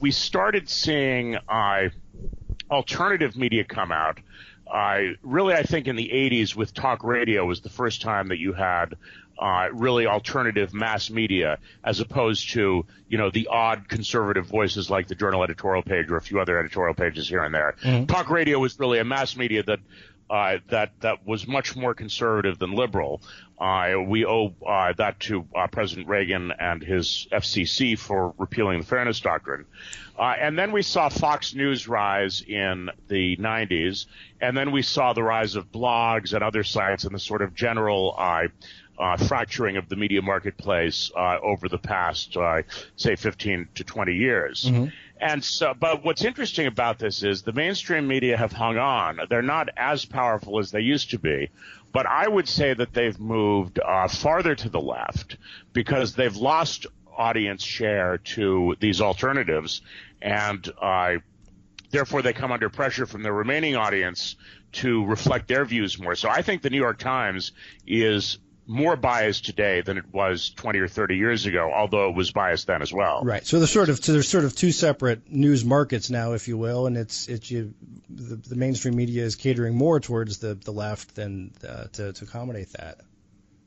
we 0.00 0.10
started 0.10 0.68
seeing 0.68 1.36
uh, 1.48 1.88
alternative 2.70 3.36
media 3.36 3.62
come 3.64 3.92
out. 3.92 4.18
Uh, 4.72 5.12
really, 5.22 5.54
I 5.54 5.64
think 5.64 5.86
in 5.86 5.96
the 5.96 6.08
80s 6.08 6.56
with 6.56 6.72
talk 6.72 7.04
radio 7.04 7.44
was 7.44 7.60
the 7.60 7.68
first 7.68 8.00
time 8.00 8.28
that 8.28 8.38
you 8.38 8.54
had 8.54 8.96
uh, 9.38 9.68
really 9.72 10.06
alternative 10.06 10.72
mass 10.72 11.10
media 11.10 11.58
as 11.84 12.00
opposed 12.00 12.50
to, 12.50 12.86
you 13.08 13.18
know, 13.18 13.30
the 13.30 13.48
odd 13.48 13.86
conservative 13.88 14.46
voices 14.46 14.88
like 14.88 15.08
the 15.08 15.14
journal 15.14 15.42
editorial 15.42 15.82
page 15.82 16.10
or 16.10 16.16
a 16.16 16.22
few 16.22 16.40
other 16.40 16.58
editorial 16.58 16.94
pages 16.94 17.28
here 17.28 17.44
and 17.44 17.54
there. 17.54 17.74
Mm-hmm. 17.82 18.06
Talk 18.06 18.30
radio 18.30 18.58
was 18.58 18.78
really 18.80 18.98
a 18.98 19.04
mass 19.04 19.36
media 19.36 19.62
that 19.64 19.80
uh, 20.30 20.58
that 20.68 20.92
that 21.00 21.26
was 21.26 21.46
much 21.46 21.76
more 21.76 21.94
conservative 21.94 22.58
than 22.58 22.72
liberal. 22.72 23.20
Uh, 23.58 23.94
we 24.04 24.24
owe 24.24 24.52
uh, 24.66 24.92
that 24.94 25.20
to 25.20 25.46
uh, 25.54 25.66
President 25.68 26.08
Reagan 26.08 26.52
and 26.58 26.82
his 26.82 27.28
FCC 27.30 27.96
for 27.96 28.34
repealing 28.36 28.80
the 28.80 28.84
Fairness 28.84 29.20
Doctrine. 29.20 29.66
Uh, 30.18 30.34
and 30.38 30.58
then 30.58 30.72
we 30.72 30.82
saw 30.82 31.08
Fox 31.08 31.54
News 31.54 31.86
rise 31.86 32.42
in 32.42 32.90
the 33.08 33.36
90s, 33.36 34.06
and 34.40 34.56
then 34.56 34.72
we 34.72 34.82
saw 34.82 35.12
the 35.12 35.22
rise 35.22 35.54
of 35.54 35.70
blogs 35.70 36.34
and 36.34 36.42
other 36.42 36.64
sites 36.64 37.04
and 37.04 37.14
the 37.14 37.20
sort 37.20 37.40
of 37.40 37.54
general 37.54 38.16
uh, 38.18 39.16
fracturing 39.28 39.76
of 39.76 39.88
the 39.88 39.96
media 39.96 40.22
marketplace 40.22 41.12
over 41.16 41.68
the 41.68 41.78
past, 41.78 42.36
say, 42.96 43.16
15 43.16 43.68
to 43.76 43.84
20 43.84 44.12
years. 44.14 44.64
Mm-hmm. 44.64 44.86
And 45.22 45.44
so, 45.44 45.72
but 45.72 46.04
what's 46.04 46.24
interesting 46.24 46.66
about 46.66 46.98
this 46.98 47.22
is 47.22 47.42
the 47.42 47.52
mainstream 47.52 48.08
media 48.08 48.36
have 48.36 48.50
hung 48.50 48.76
on. 48.76 49.20
They're 49.30 49.40
not 49.40 49.68
as 49.76 50.04
powerful 50.04 50.58
as 50.58 50.72
they 50.72 50.80
used 50.80 51.10
to 51.10 51.18
be, 51.20 51.50
but 51.92 52.06
I 52.06 52.26
would 52.26 52.48
say 52.48 52.74
that 52.74 52.92
they've 52.92 53.18
moved 53.20 53.78
uh, 53.78 54.08
farther 54.08 54.56
to 54.56 54.68
the 54.68 54.80
left 54.80 55.36
because 55.72 56.16
they've 56.16 56.34
lost 56.34 56.86
audience 57.16 57.62
share 57.62 58.18
to 58.18 58.74
these 58.80 59.00
alternatives, 59.00 59.82
and 60.20 60.68
uh, 60.80 61.18
therefore 61.90 62.22
they 62.22 62.32
come 62.32 62.50
under 62.50 62.68
pressure 62.68 63.06
from 63.06 63.22
the 63.22 63.32
remaining 63.32 63.76
audience 63.76 64.34
to 64.72 65.04
reflect 65.04 65.46
their 65.46 65.64
views 65.64 66.00
more. 66.00 66.16
So 66.16 66.30
I 66.30 66.42
think 66.42 66.62
the 66.62 66.70
New 66.70 66.80
York 66.80 66.98
Times 66.98 67.52
is 67.86 68.38
more 68.66 68.96
biased 68.96 69.44
today 69.44 69.80
than 69.80 69.98
it 69.98 70.04
was 70.12 70.50
20 70.50 70.78
or 70.78 70.88
30 70.88 71.16
years 71.16 71.46
ago, 71.46 71.70
although 71.74 72.08
it 72.08 72.14
was 72.14 72.30
biased 72.30 72.66
then 72.66 72.82
as 72.82 72.92
well. 72.92 73.22
Right. 73.24 73.44
So 73.44 73.58
there's 73.58 73.70
sort 73.70 73.88
of 73.88 74.02
so 74.02 74.12
there's 74.12 74.28
sort 74.28 74.44
of 74.44 74.54
two 74.54 74.72
separate 74.72 75.30
news 75.30 75.64
markets 75.64 76.10
now, 76.10 76.32
if 76.32 76.48
you 76.48 76.56
will, 76.56 76.86
and 76.86 76.96
it's 76.96 77.28
it's 77.28 77.50
you 77.50 77.74
the, 78.08 78.36
the 78.36 78.56
mainstream 78.56 78.94
media 78.94 79.24
is 79.24 79.36
catering 79.36 79.74
more 79.74 80.00
towards 80.00 80.38
the 80.38 80.54
the 80.54 80.72
left 80.72 81.14
than 81.16 81.52
uh, 81.68 81.84
to 81.92 82.12
to 82.12 82.24
accommodate 82.24 82.72
that. 82.74 83.00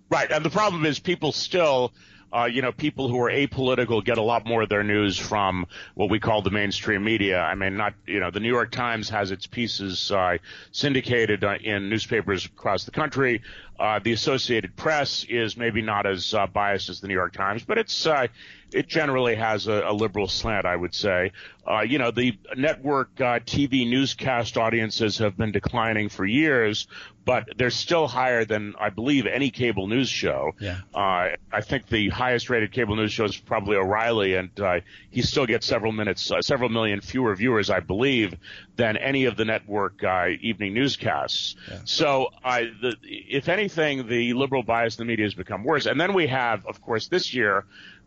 Right, 0.09 0.31
and 0.31 0.45
the 0.45 0.51
problem 0.51 0.85
is 0.85 0.99
people 0.99 1.31
still 1.31 1.91
uh, 2.33 2.45
you 2.45 2.61
know, 2.61 2.71
people 2.71 3.07
who 3.07 3.19
are 3.21 3.29
apolitical 3.29 4.03
get 4.03 4.17
a 4.17 4.21
lot 4.21 4.45
more 4.45 4.63
of 4.63 4.69
their 4.69 4.83
news 4.83 5.17
from 5.17 5.65
what 5.93 6.09
we 6.09 6.19
call 6.19 6.41
the 6.41 6.51
mainstream 6.51 7.03
media. 7.03 7.39
I 7.39 7.55
mean, 7.55 7.77
not, 7.77 7.93
you 8.05 8.19
know, 8.19 8.31
the 8.31 8.39
New 8.39 8.49
York 8.49 8.71
Times 8.71 9.09
has 9.09 9.31
its 9.31 9.47
pieces 9.47 10.11
uh, 10.11 10.37
syndicated 10.71 11.43
uh, 11.43 11.55
in 11.61 11.89
newspapers 11.89 12.45
across 12.45 12.83
the 12.83 12.91
country. 12.91 13.41
Uh, 13.79 13.99
the 13.99 14.13
Associated 14.13 14.75
Press 14.75 15.25
is 15.25 15.57
maybe 15.57 15.81
not 15.81 16.05
as 16.05 16.33
uh, 16.33 16.47
biased 16.47 16.89
as 16.89 17.01
the 17.01 17.07
New 17.07 17.13
York 17.13 17.33
Times, 17.33 17.63
but 17.63 17.77
it's 17.77 18.05
uh, 18.05 18.27
it 18.75 18.87
generally 18.87 19.35
has 19.35 19.67
a, 19.67 19.83
a, 19.87 19.93
liberal 19.93 20.27
slant, 20.27 20.65
I 20.65 20.75
would 20.75 20.93
say. 20.93 21.31
Uh, 21.65 21.81
you 21.81 21.97
know, 21.97 22.11
the 22.11 22.37
network 22.57 23.09
uh, 23.21 23.39
TV 23.39 23.89
newscast 23.89 24.57
audiences 24.57 25.17
have 25.17 25.37
been 25.37 25.53
declining 25.53 26.09
for 26.09 26.25
years, 26.25 26.85
but 27.23 27.47
they're 27.57 27.71
still 27.71 28.05
higher 28.05 28.43
than 28.43 28.75
I 28.79 28.89
believe 28.89 29.25
any 29.25 29.49
cable 29.49 29.87
news 29.87 30.09
show. 30.09 30.51
Yeah. 30.59 30.81
Uh, 30.93 31.29
I 31.51 31.61
think 31.61 31.87
the 31.87 32.09
highest 32.09 32.49
rated 32.49 32.73
cable 32.73 32.97
news 32.97 33.13
show 33.13 33.23
is 33.23 33.37
probably 33.37 33.77
O'Reilly, 33.77 34.35
and 34.35 34.59
uh, 34.59 34.81
he 35.09 35.21
still 35.21 35.45
gets 35.47 35.65
several 35.65 35.93
minutes, 35.93 36.29
uh, 36.29 36.41
several 36.41 36.69
million 36.69 36.99
fewer 36.99 37.33
viewers, 37.33 37.69
I 37.69 37.79
believe, 37.79 38.35
than 38.75 38.97
any 38.97 39.23
of 39.23 39.37
the 39.37 39.45
network 39.45 40.03
uh, 40.03 40.27
evening 40.41 40.73
newscasts. 40.73 41.55
Yeah. 41.71 41.79
So, 41.85 42.27
the, 42.43 42.95
if 43.01 43.47
anything, 43.47 44.07
the 44.07 44.33
liberal 44.33 44.63
bias 44.63 44.99
in 44.99 45.07
the 45.07 45.09
media 45.09 45.25
has 45.25 45.33
become 45.33 45.63
worse. 45.63 45.85
And 45.85 45.99
then 45.99 46.13
we 46.13 46.27
have, 46.27 46.65
of 46.67 46.81
course, 46.81 47.07
this 47.07 47.33
year 47.33 47.65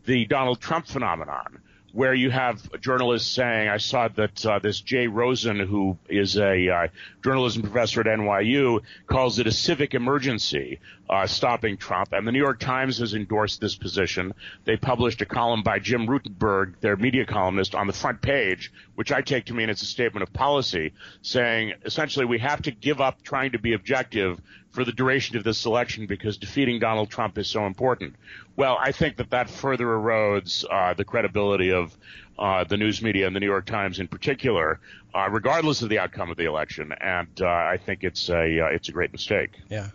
the 0.09 0.25
Donald 0.25 0.59
Trump 0.59 0.87
phenomenon, 0.87 1.59
where 1.93 2.15
you 2.15 2.31
have 2.31 2.81
journalists 2.81 3.31
saying, 3.31 3.69
I 3.69 3.77
saw 3.77 4.09
that 4.09 4.47
uh, 4.47 4.59
this 4.59 4.81
Jay 4.81 5.07
Rosen, 5.07 5.61
who 5.61 5.99
is 6.09 6.38
a 6.38 6.69
uh, 6.71 6.87
journalism 7.23 7.61
professor 7.61 8.00
at 8.00 8.07
NYU, 8.07 8.81
calls 9.07 9.38
it 9.38 9.47
a 9.47 9.53
civic 9.53 9.93
emergency 9.93 10.81
uh, 11.11 11.27
stopping 11.27 11.77
Trump. 11.77 12.15
And 12.15 12.27
the 12.27 12.33
New 12.33 12.38
York 12.38 12.59
Times 12.59 12.99
has 12.99 13.12
endorsed 13.12 13.61
this 13.61 13.77
position. 13.77 14.33
They 14.65 14.79
published 14.79 15.21
a 15.21 15.27
column 15.27 15.62
by 15.62 15.79
Jim 15.79 16.07
Rutenberg, 16.07 16.81
their 16.81 16.97
media 16.97 17.27
columnist, 17.27 17.75
on 17.75 17.87
the 17.87 17.93
front 17.93 18.23
page, 18.23 18.73
which 18.95 19.12
I 19.12 19.21
take 19.21 19.45
to 19.47 19.55
mean 19.55 19.69
it's 19.69 19.83
a 19.83 19.87
statement 19.87 20.23
of 20.23 20.33
policy, 20.33 20.95
saying 21.21 21.75
essentially 21.85 22.25
we 22.25 22.38
have 22.38 22.62
to 22.62 22.71
give 22.71 23.03
up 23.03 23.23
trying 23.23 23.53
to 23.53 23.59
be 23.59 23.75
objective 23.75 24.41
for 24.70 24.84
the 24.84 24.92
duration 24.92 25.37
of 25.37 25.44
this 25.44 25.64
election 25.64 26.06
because 26.06 26.37
defeating 26.37 26.78
Donald 26.78 27.10
Trump 27.10 27.38
is 27.38 27.48
so 27.48 27.66
important. 27.66 28.14
Well, 28.56 28.76
I 28.78 28.92
think 28.92 29.16
that 29.16 29.30
that 29.30 29.48
further 29.48 29.87
erodes 29.87 30.64
uh, 30.70 30.94
the 30.94 31.04
credibility 31.04 31.72
of 31.72 31.96
uh, 32.38 32.64
the 32.64 32.76
news 32.76 33.02
media 33.02 33.26
and 33.26 33.34
the 33.34 33.40
New 33.40 33.46
York 33.46 33.66
Times 33.66 33.98
in 33.98 34.08
particular, 34.08 34.80
uh, 35.14 35.28
regardless 35.30 35.82
of 35.82 35.88
the 35.88 35.98
outcome 35.98 36.30
of 36.30 36.37
the 36.37 36.44
election. 36.44 36.92
And 36.92 37.40
uh, 37.40 37.46
I 37.46 37.78
think 37.84 38.04
it's 38.04 38.28
a 38.28 38.60
uh, 38.60 38.66
it's 38.66 38.88
a 38.88 38.92
great 38.92 39.12
mistake. 39.12 39.50
Yeah, 39.68 39.88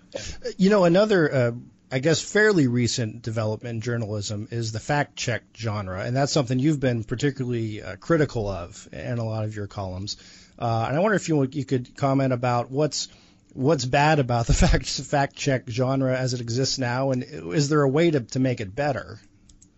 you 0.57 0.69
know 0.69 0.85
another. 0.85 1.33
Uh, 1.33 1.51
I 1.91 1.99
guess 1.99 2.21
fairly 2.21 2.65
recent 2.65 3.21
development 3.21 3.75
in 3.75 3.81
journalism 3.81 4.47
is 4.49 4.71
the 4.71 4.79
fact 4.79 5.15
check 5.15 5.43
genre, 5.55 6.03
and 6.03 6.15
that's 6.15 6.31
something 6.31 6.57
you've 6.57 6.79
been 6.79 7.03
particularly 7.03 7.83
critical 7.99 8.47
of 8.47 8.89
in 8.91 9.19
a 9.19 9.23
lot 9.23 9.43
of 9.43 9.55
your 9.55 9.67
columns. 9.67 10.17
and 10.57 10.97
I 10.97 10.99
wonder 10.99 11.15
if 11.15 11.29
you 11.29 11.47
you 11.51 11.65
could 11.65 11.95
comment 11.95 12.33
about 12.33 12.71
what's 12.71 13.09
what's 13.53 13.86
bad 13.86 14.19
about 14.19 14.48
the 14.48 14.53
fact 14.53 14.88
fact 14.88 15.36
check 15.36 15.63
genre 15.69 16.17
as 16.17 16.33
it 16.33 16.41
exists 16.41 16.77
now, 16.77 17.12
and 17.12 17.24
is 17.24 17.69
there 17.69 17.81
a 17.81 17.89
way 17.89 18.12
to 18.12 18.22
to 18.22 18.39
make 18.39 18.62
it 18.62 18.75
better? 18.75 19.19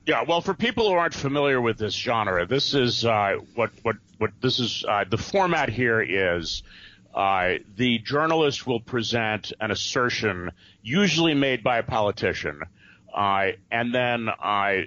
Yeah, 0.05 0.24
well, 0.27 0.41
for 0.41 0.53
people 0.53 0.88
who 0.88 0.94
aren't 0.94 1.15
familiar 1.15 1.60
with 1.60 1.79
this 1.79 1.96
genre, 1.96 2.46
this 2.46 2.74
is 2.74 3.05
uh, 3.05 3.38
what 3.55 3.72
what 3.82 3.96
what 4.17 4.32
this 4.41 4.60
is. 4.60 4.86
Uh, 4.88 5.05
the 5.10 5.17
format 5.17 5.70
here 5.70 6.01
is 6.01 6.63
uh, 7.13 7.55
the 7.75 7.98
journalist 8.00 8.67
will 8.67 8.82
present 8.82 9.51
an 9.60 9.72
assertion, 9.72 10.51
usually 10.84 11.34
made 11.34 11.63
by 11.63 11.79
a 11.79 11.84
politician, 11.84 12.62
uh, 13.15 13.48
and 13.72 13.96
then 13.96 14.29
uh, 14.29 14.82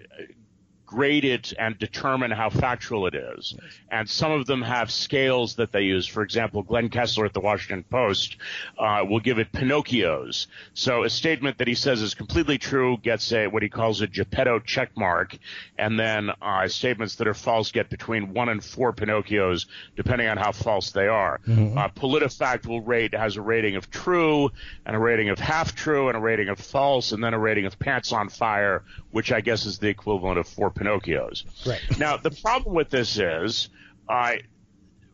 grade 0.88 1.26
it 1.26 1.52
and 1.58 1.78
determine 1.78 2.30
how 2.30 2.48
factual 2.48 3.06
it 3.06 3.14
is. 3.14 3.54
And 3.90 4.08
some 4.08 4.32
of 4.32 4.46
them 4.46 4.62
have 4.62 4.90
scales 4.90 5.56
that 5.56 5.70
they 5.70 5.82
use. 5.82 6.06
For 6.06 6.22
example, 6.22 6.62
Glenn 6.62 6.88
Kessler 6.88 7.26
at 7.26 7.34
the 7.34 7.40
Washington 7.40 7.84
Post 7.84 8.38
uh, 8.78 9.04
will 9.08 9.20
give 9.20 9.38
it 9.38 9.52
Pinocchios. 9.52 10.46
So 10.72 11.04
a 11.04 11.10
statement 11.10 11.58
that 11.58 11.68
he 11.68 11.74
says 11.74 12.00
is 12.00 12.14
completely 12.14 12.56
true 12.56 12.96
gets 13.02 13.30
a 13.32 13.48
what 13.48 13.62
he 13.62 13.68
calls 13.68 14.00
a 14.00 14.06
Geppetto 14.06 14.60
check 14.60 14.96
mark, 14.96 15.36
and 15.76 16.00
then 16.00 16.30
uh, 16.40 16.66
statements 16.68 17.16
that 17.16 17.28
are 17.28 17.34
false 17.34 17.70
get 17.70 17.90
between 17.90 18.32
one 18.32 18.48
and 18.48 18.64
four 18.64 18.94
Pinocchios, 18.94 19.66
depending 19.94 20.28
on 20.28 20.38
how 20.38 20.52
false 20.52 20.90
they 20.92 21.06
are. 21.06 21.40
Mm-hmm. 21.46 21.76
Uh, 21.76 21.88
PolitiFact 21.88 22.66
will 22.66 22.80
rate 22.80 23.14
has 23.14 23.36
a 23.36 23.42
rating 23.42 23.76
of 23.76 23.90
true, 23.90 24.50
and 24.86 24.96
a 24.96 24.98
rating 24.98 25.28
of 25.28 25.38
half 25.38 25.74
true, 25.74 26.08
and 26.08 26.16
a 26.16 26.20
rating 26.20 26.48
of 26.48 26.58
false, 26.58 27.12
and 27.12 27.22
then 27.22 27.34
a 27.34 27.38
rating 27.38 27.66
of 27.66 27.78
pants 27.78 28.10
on 28.10 28.30
fire, 28.30 28.84
which 29.10 29.32
I 29.32 29.42
guess 29.42 29.66
is 29.66 29.78
the 29.78 29.88
equivalent 29.88 30.38
of 30.38 30.48
four 30.48 30.70
Pinocchios. 30.78 31.44
Right. 31.66 31.80
Now, 31.98 32.16
the 32.16 32.30
problem 32.30 32.74
with 32.74 32.90
this 32.90 33.18
is, 33.18 33.68
uh, 34.08 34.36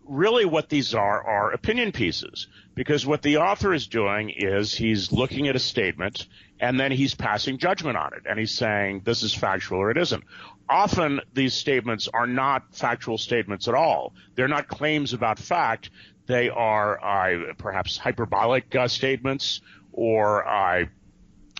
really 0.06 0.44
what 0.44 0.68
these 0.68 0.94
are 0.94 1.22
are 1.22 1.52
opinion 1.52 1.92
pieces 1.92 2.46
because 2.74 3.06
what 3.06 3.22
the 3.22 3.38
author 3.38 3.72
is 3.72 3.86
doing 3.86 4.30
is 4.30 4.74
he's 4.74 5.12
looking 5.12 5.48
at 5.48 5.56
a 5.56 5.60
statement 5.60 6.26
and 6.60 6.78
then 6.78 6.92
he's 6.92 7.14
passing 7.14 7.58
judgment 7.58 7.96
on 7.96 8.12
it 8.14 8.22
and 8.28 8.38
he's 8.38 8.54
saying 8.54 9.02
this 9.04 9.22
is 9.22 9.34
factual 9.34 9.78
or 9.78 9.90
it 9.90 9.96
isn't. 9.96 10.22
Often 10.68 11.20
these 11.32 11.54
statements 11.54 12.08
are 12.12 12.26
not 12.26 12.74
factual 12.74 13.18
statements 13.18 13.68
at 13.68 13.74
all. 13.74 14.12
They're 14.34 14.48
not 14.48 14.68
claims 14.68 15.12
about 15.12 15.38
fact. 15.38 15.90
They 16.26 16.48
are 16.48 17.02
uh, 17.02 17.52
perhaps 17.58 17.98
hyperbolic 17.98 18.74
uh, 18.74 18.88
statements 18.88 19.60
or 19.92 20.46
uh, 20.46 20.86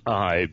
uh, 0.07 0.47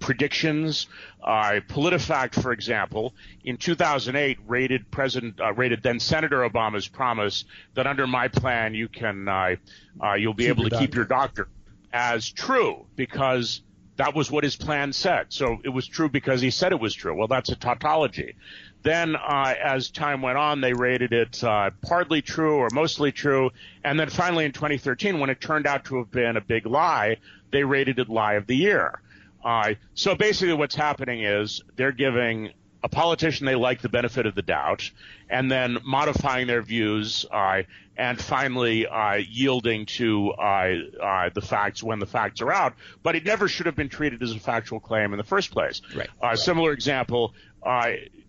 predictions. 0.00 0.86
Uh, 1.22 1.60
PolitiFact, 1.68 2.40
for 2.40 2.52
example, 2.52 3.14
in 3.44 3.56
2008 3.56 4.38
rated 4.46 4.90
President, 4.90 5.40
uh, 5.40 5.52
rated 5.54 5.82
then 5.82 6.00
Senator 6.00 6.48
Obama's 6.48 6.88
promise 6.88 7.44
that 7.74 7.86
under 7.86 8.06
my 8.06 8.28
plan 8.28 8.74
you 8.74 8.88
can, 8.88 9.28
uh, 9.28 9.56
uh, 10.02 10.14
you'll 10.14 10.34
be 10.34 10.44
keep 10.44 10.50
able 10.50 10.64
to 10.64 10.70
doctor. 10.70 10.86
keep 10.86 10.94
your 10.94 11.04
doctor 11.04 11.48
as 11.92 12.28
true 12.30 12.86
because 12.96 13.62
that 13.96 14.14
was 14.14 14.30
what 14.30 14.44
his 14.44 14.56
plan 14.56 14.92
said. 14.92 15.26
So 15.28 15.58
it 15.64 15.68
was 15.68 15.86
true 15.86 16.08
because 16.08 16.40
he 16.40 16.50
said 16.50 16.72
it 16.72 16.80
was 16.80 16.94
true. 16.94 17.14
Well, 17.14 17.28
that's 17.28 17.50
a 17.50 17.56
tautology. 17.56 18.34
Then, 18.82 19.14
uh, 19.16 19.54
as 19.62 19.90
time 19.90 20.22
went 20.22 20.38
on, 20.38 20.60
they 20.60 20.72
rated 20.72 21.12
it 21.12 21.42
uh, 21.44 21.70
partly 21.82 22.20
true 22.20 22.56
or 22.56 22.68
mostly 22.72 23.12
true. 23.12 23.50
And 23.84 23.98
then 23.98 24.10
finally 24.10 24.44
in 24.44 24.52
2013, 24.52 25.20
when 25.20 25.30
it 25.30 25.40
turned 25.40 25.66
out 25.66 25.84
to 25.86 25.98
have 25.98 26.10
been 26.10 26.36
a 26.36 26.40
big 26.40 26.66
lie, 26.66 27.18
they 27.52 27.62
rated 27.62 27.98
it 27.98 28.08
lie 28.08 28.34
of 28.34 28.46
the 28.46 28.56
year. 28.56 29.00
Uh, 29.44 29.74
so 29.94 30.14
basically 30.14 30.54
what's 30.54 30.74
happening 30.74 31.22
is 31.22 31.62
they're 31.76 31.92
giving 31.92 32.50
a 32.84 32.88
politician 32.88 33.46
they 33.46 33.54
like 33.54 33.80
the 33.80 33.88
benefit 33.88 34.26
of 34.26 34.34
the 34.34 34.42
doubt, 34.42 34.90
and 35.30 35.50
then 35.50 35.78
modifying 35.84 36.46
their 36.46 36.62
views, 36.62 37.24
uh, 37.30 37.62
and 37.96 38.20
finally 38.20 38.86
uh, 38.86 39.14
yielding 39.14 39.86
to 39.86 40.30
uh, 40.32 40.74
uh, 41.00 41.30
the 41.32 41.40
facts 41.40 41.82
when 41.82 41.98
the 41.98 42.06
facts 42.06 42.40
are 42.40 42.52
out. 42.52 42.74
But 43.02 43.14
it 43.14 43.24
never 43.24 43.48
should 43.48 43.66
have 43.66 43.76
been 43.76 43.88
treated 43.88 44.22
as 44.22 44.32
a 44.32 44.40
factual 44.40 44.80
claim 44.80 45.12
in 45.12 45.18
the 45.18 45.24
first 45.24 45.52
place. 45.52 45.80
Right. 45.94 46.08
right. 46.20 46.38
Similar 46.38 46.72
example. 46.72 47.34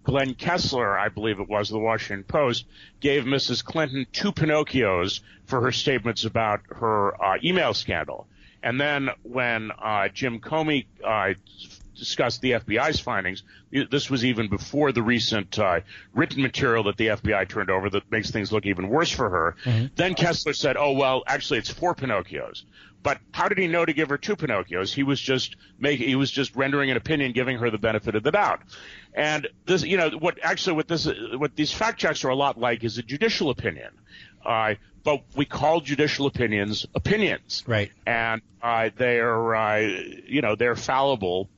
Glenn 0.03 0.33
Kessler, 0.35 0.97
I 0.97 1.09
believe 1.09 1.39
it 1.39 1.47
was, 1.47 1.69
the 1.69 1.79
Washington 1.79 2.23
Post, 2.25 2.65
gave 2.99 3.23
Mrs. 3.23 3.63
Clinton 3.63 4.05
two 4.11 4.31
Pinocchios 4.31 5.21
for 5.45 5.61
her 5.61 5.71
statements 5.71 6.25
about 6.25 6.61
her 6.69 7.21
uh, 7.23 7.37
email 7.43 7.73
scandal. 7.73 8.27
And 8.61 8.79
then 8.79 9.09
when 9.23 9.71
uh, 9.71 10.09
Jim 10.09 10.39
Comey 10.39 10.85
discussed 11.95 12.41
the 12.41 12.51
FBI's 12.51 12.99
findings. 12.99 13.43
This 13.71 14.09
was 14.09 14.25
even 14.25 14.49
before 14.49 14.91
the 14.91 15.01
recent 15.01 15.57
uh, 15.59 15.81
written 16.13 16.41
material 16.41 16.83
that 16.83 16.97
the 16.97 17.07
FBI 17.07 17.47
turned 17.49 17.69
over 17.69 17.89
that 17.89 18.11
makes 18.11 18.31
things 18.31 18.51
look 18.51 18.65
even 18.65 18.89
worse 18.89 19.11
for 19.11 19.29
her. 19.29 19.55
Mm-hmm. 19.63 19.85
Then 19.95 20.13
Kessler 20.15 20.53
said, 20.53 20.77
"Oh 20.77 20.93
well, 20.93 21.23
actually, 21.27 21.59
it's 21.59 21.69
four 21.69 21.95
Pinocchios." 21.95 22.63
But 23.03 23.19
how 23.33 23.49
did 23.49 23.57
he 23.57 23.67
know 23.67 23.83
to 23.85 23.91
give 23.91 24.09
her 24.09 24.17
two 24.17 24.37
Pinocchios? 24.37 24.93
He 24.93 25.03
was 25.03 25.19
just 25.19 25.57
making, 25.77 26.07
he 26.07 26.15
was 26.15 26.31
just 26.31 26.55
rendering 26.55 26.89
an 26.89 26.95
opinion, 26.95 27.33
giving 27.33 27.57
her 27.57 27.69
the 27.69 27.77
benefit 27.77 28.15
of 28.15 28.23
the 28.23 28.31
doubt. 28.31 28.61
And 29.13 29.49
this, 29.65 29.83
you 29.83 29.97
know, 29.97 30.09
what 30.11 30.39
actually 30.41 30.77
what 30.77 30.87
this, 30.87 31.07
what 31.35 31.55
these 31.55 31.71
fact 31.71 31.99
checks 31.99 32.23
are 32.23 32.29
a 32.29 32.35
lot 32.35 32.57
like 32.57 32.83
is 32.85 32.97
a 32.97 33.03
judicial 33.03 33.49
opinion. 33.49 33.91
Uh, 34.45 34.75
but 35.03 35.23
we 35.35 35.43
call 35.43 35.81
judicial 35.81 36.27
opinions 36.27 36.85
opinions, 36.95 37.63
right? 37.67 37.91
And 38.07 38.41
uh, 38.61 38.89
they're, 38.95 39.55
uh, 39.55 39.79
you 39.79 40.41
know, 40.41 40.55
they're 40.55 40.77
fallible 40.77 41.49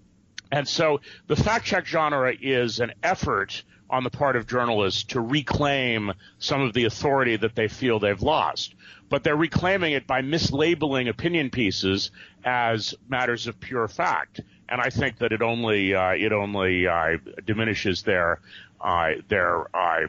and 0.55 0.65
so 0.65 1.01
the 1.27 1.35
fact 1.35 1.65
check 1.65 1.85
genre 1.85 2.33
is 2.39 2.79
an 2.79 2.93
effort 3.03 3.63
on 3.89 4.05
the 4.05 4.09
part 4.09 4.37
of 4.37 4.47
journalists 4.47 5.03
to 5.03 5.19
reclaim 5.19 6.13
some 6.39 6.61
of 6.61 6.73
the 6.73 6.85
authority 6.85 7.35
that 7.35 7.55
they 7.55 7.67
feel 7.67 7.99
they've 7.99 8.21
lost. 8.21 8.73
But 9.09 9.25
they're 9.25 9.35
reclaiming 9.35 9.91
it 9.91 10.07
by 10.07 10.21
mislabeling 10.21 11.09
opinion 11.09 11.49
pieces 11.49 12.09
as 12.45 12.95
matters 13.09 13.47
of 13.47 13.59
pure 13.59 13.89
fact. 13.89 14.39
And 14.69 14.79
I 14.79 14.89
think 14.89 15.17
that 15.19 15.33
it 15.33 15.41
only 15.41 15.93
uh, 15.93 16.11
it 16.11 16.31
only 16.31 16.87
uh, 16.87 17.17
diminishes 17.45 18.03
their 18.03 18.39
uh, 18.79 19.09
their 19.27 19.75
uh, 19.75 20.07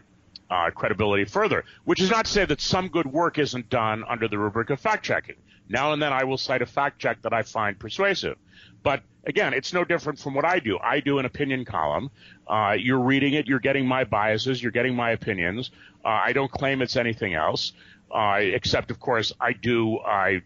uh, 0.48 0.70
credibility 0.70 1.24
further. 1.24 1.64
Which 1.84 2.00
is 2.00 2.08
not 2.08 2.26
to 2.26 2.30
say 2.30 2.44
that 2.44 2.60
some 2.60 2.86
good 2.86 3.06
work 3.06 3.38
isn't 3.38 3.68
done 3.68 4.04
under 4.08 4.28
the 4.28 4.38
rubric 4.38 4.70
of 4.70 4.78
fact 4.78 5.04
checking. 5.04 5.36
Now 5.68 5.92
and 5.92 6.00
then 6.00 6.12
I 6.12 6.22
will 6.22 6.38
cite 6.38 6.62
a 6.62 6.66
fact 6.66 7.00
check 7.00 7.20
that 7.22 7.32
I 7.32 7.42
find 7.42 7.76
persuasive. 7.76 8.38
But 8.84 9.02
again, 9.26 9.52
it's 9.52 9.72
no 9.72 9.84
different 9.84 10.18
from 10.18 10.34
what 10.34 10.44
I 10.44 10.58
do. 10.60 10.78
I 10.78 11.00
do 11.00 11.18
an 11.18 11.26
opinion 11.26 11.64
column. 11.64 12.10
Uh, 12.46 12.76
you're 12.78 13.00
reading 13.00 13.34
it. 13.34 13.46
You're 13.46 13.60
getting 13.60 13.86
my 13.86 14.04
biases. 14.04 14.62
You're 14.62 14.72
getting 14.72 14.94
my 14.94 15.10
opinions. 15.10 15.70
Uh, 16.04 16.08
I 16.08 16.32
don't 16.32 16.50
claim 16.50 16.80
it's 16.80 16.96
anything 16.96 17.34
else, 17.34 17.72
uh, 18.10 18.36
except, 18.38 18.90
of 18.90 19.00
course, 19.00 19.32
I 19.40 19.52
do. 19.52 19.98
I 19.98 20.42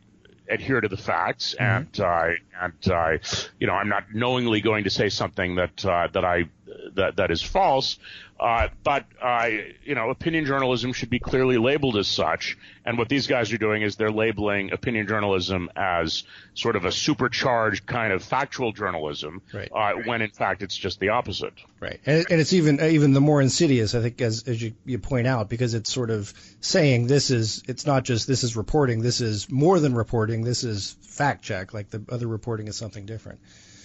adhere 0.49 0.81
to 0.81 0.89
the 0.89 0.97
facts, 0.97 1.55
mm-hmm. 1.55 1.85
and 1.85 2.01
uh, 2.01 2.31
and 2.61 2.93
uh, 2.93 3.19
you 3.61 3.67
know, 3.67 3.75
I'm 3.75 3.89
not 3.89 4.13
knowingly 4.13 4.61
going 4.61 4.85
to 4.85 4.91
say 4.91 5.09
something 5.09 5.57
that 5.57 5.85
uh, 5.85 6.09
that 6.13 6.25
I 6.25 6.49
that 6.95 7.17
that 7.17 7.31
is 7.31 7.43
false. 7.43 7.99
Uh, 8.41 8.69
but 8.83 9.05
uh, 9.21 9.51
you 9.85 9.95
know, 9.95 10.09
opinion 10.09 10.47
journalism 10.47 10.95
should 10.95 11.11
be 11.11 11.19
clearly 11.19 11.59
labeled 11.59 11.99
as 11.99 12.09
such. 12.09 12.57
And 12.87 12.97
what 12.97 13.11
these 13.11 13.27
guys 13.27 13.53
are 13.53 13.59
doing 13.59 13.83
is 13.83 13.97
they're 13.97 14.11
labeling 14.11 14.73
opinion 14.73 15.07
journalism 15.07 15.69
as 15.77 16.25
sort 16.55 16.75
of 16.75 16.87
a 16.87 16.93
supercharged 16.93 17.85
kind 17.85 18.15
of 18.15 18.25
factual 18.25 18.73
journalism, 18.73 19.43
right. 19.53 19.69
uh, 19.71 19.93
when 20.07 20.23
in 20.23 20.31
fact 20.31 20.63
it's 20.63 20.75
just 20.75 21.01
the 21.01 21.11
opposite. 21.11 21.53
Right, 21.81 22.01
and, 22.07 22.25
and 22.31 22.41
it's 22.41 22.55
even 22.55 22.81
even 22.81 23.13
the 23.13 23.21
more 23.21 23.43
insidious, 23.43 23.95
I 23.95 24.01
think, 24.01 24.23
as 24.23 24.45
as 24.49 24.63
you, 24.63 24.73
you 24.87 24.99
point 24.99 25.27
out, 25.27 25.51
because 25.51 25.75
it's 25.75 25.93
sort 25.93 26.09
of 26.09 26.33
saying 26.61 27.09
this 27.09 27.31
is 27.31 27.63
it's 27.69 27.85
not 27.85 28.05
just 28.05 28.27
this 28.27 28.43
is 28.43 28.57
reporting, 28.57 29.03
this 29.03 29.21
is 29.21 29.51
more 29.51 29.79
than 29.81 29.95
reporting, 29.95 30.45
this 30.45 30.65
is 30.65 30.97
fact 31.03 31.45
check, 31.45 31.75
like 31.75 31.91
the 31.91 32.03
other 32.09 32.27
reporting 32.27 32.69
is 32.69 32.77
something 32.77 33.05
different. 33.05 33.41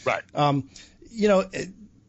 Right. 0.06 0.24
Um, 0.34 0.70
you 1.12 1.28
know. 1.28 1.44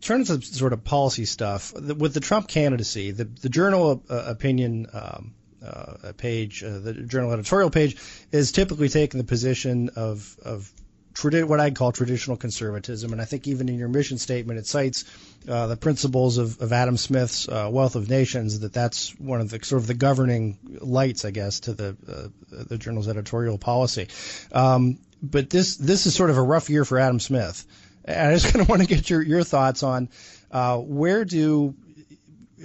Terms 0.06 0.30
of 0.30 0.44
sort 0.44 0.72
of 0.72 0.84
policy 0.84 1.24
stuff, 1.24 1.72
with 1.72 2.14
the 2.14 2.20
Trump 2.20 2.46
candidacy, 2.46 3.10
the, 3.10 3.24
the 3.24 3.48
journal 3.48 4.04
uh, 4.08 4.22
opinion 4.26 4.86
um, 4.92 5.34
uh, 5.60 6.12
page, 6.16 6.62
uh, 6.62 6.78
the 6.78 6.92
journal 6.92 7.32
editorial 7.32 7.70
page, 7.70 7.96
is 8.30 8.52
typically 8.52 8.88
taking 8.88 9.18
the 9.18 9.26
position 9.26 9.90
of, 9.96 10.36
of 10.44 10.70
tradi- 11.12 11.42
what 11.42 11.58
I'd 11.58 11.74
call 11.74 11.90
traditional 11.90 12.36
conservatism. 12.36 13.12
And 13.12 13.20
I 13.20 13.24
think 13.24 13.48
even 13.48 13.68
in 13.68 13.80
your 13.80 13.88
mission 13.88 14.16
statement, 14.18 14.60
it 14.60 14.66
cites 14.68 15.04
uh, 15.48 15.66
the 15.66 15.76
principles 15.76 16.38
of, 16.38 16.60
of 16.60 16.72
Adam 16.72 16.96
Smith's 16.96 17.48
uh, 17.48 17.68
Wealth 17.72 17.96
of 17.96 18.08
Nations, 18.08 18.60
that 18.60 18.72
that's 18.72 19.10
one 19.18 19.40
of 19.40 19.50
the 19.50 19.58
sort 19.64 19.82
of 19.82 19.88
the 19.88 19.94
governing 19.94 20.56
lights, 20.82 21.24
I 21.24 21.32
guess, 21.32 21.58
to 21.60 21.72
the, 21.72 21.96
uh, 22.08 22.62
the 22.68 22.78
journal's 22.78 23.08
editorial 23.08 23.58
policy. 23.58 24.06
Um, 24.52 25.00
but 25.20 25.50
this, 25.50 25.76
this 25.76 26.06
is 26.06 26.14
sort 26.14 26.30
of 26.30 26.38
a 26.38 26.42
rough 26.42 26.70
year 26.70 26.84
for 26.84 26.96
Adam 26.96 27.18
Smith. 27.18 27.66
And 28.06 28.30
I 28.30 28.34
just 28.34 28.52
kind 28.52 28.62
of 28.62 28.68
want 28.68 28.82
to 28.82 28.88
get 28.88 29.10
your, 29.10 29.22
your 29.22 29.42
thoughts 29.42 29.82
on 29.82 30.08
uh, 30.50 30.78
where 30.78 31.24
do 31.24 31.74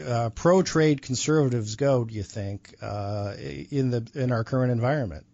uh, 0.06 0.30
pro 0.30 0.62
trade 0.62 1.02
conservatives 1.02 1.76
go? 1.76 2.06
Do 2.06 2.14
you 2.14 2.24
think 2.24 2.76
uh, 2.82 3.34
in 3.38 3.90
the 3.92 4.08
in 4.14 4.32
our 4.32 4.44
current 4.44 4.72
environment? 4.72 5.26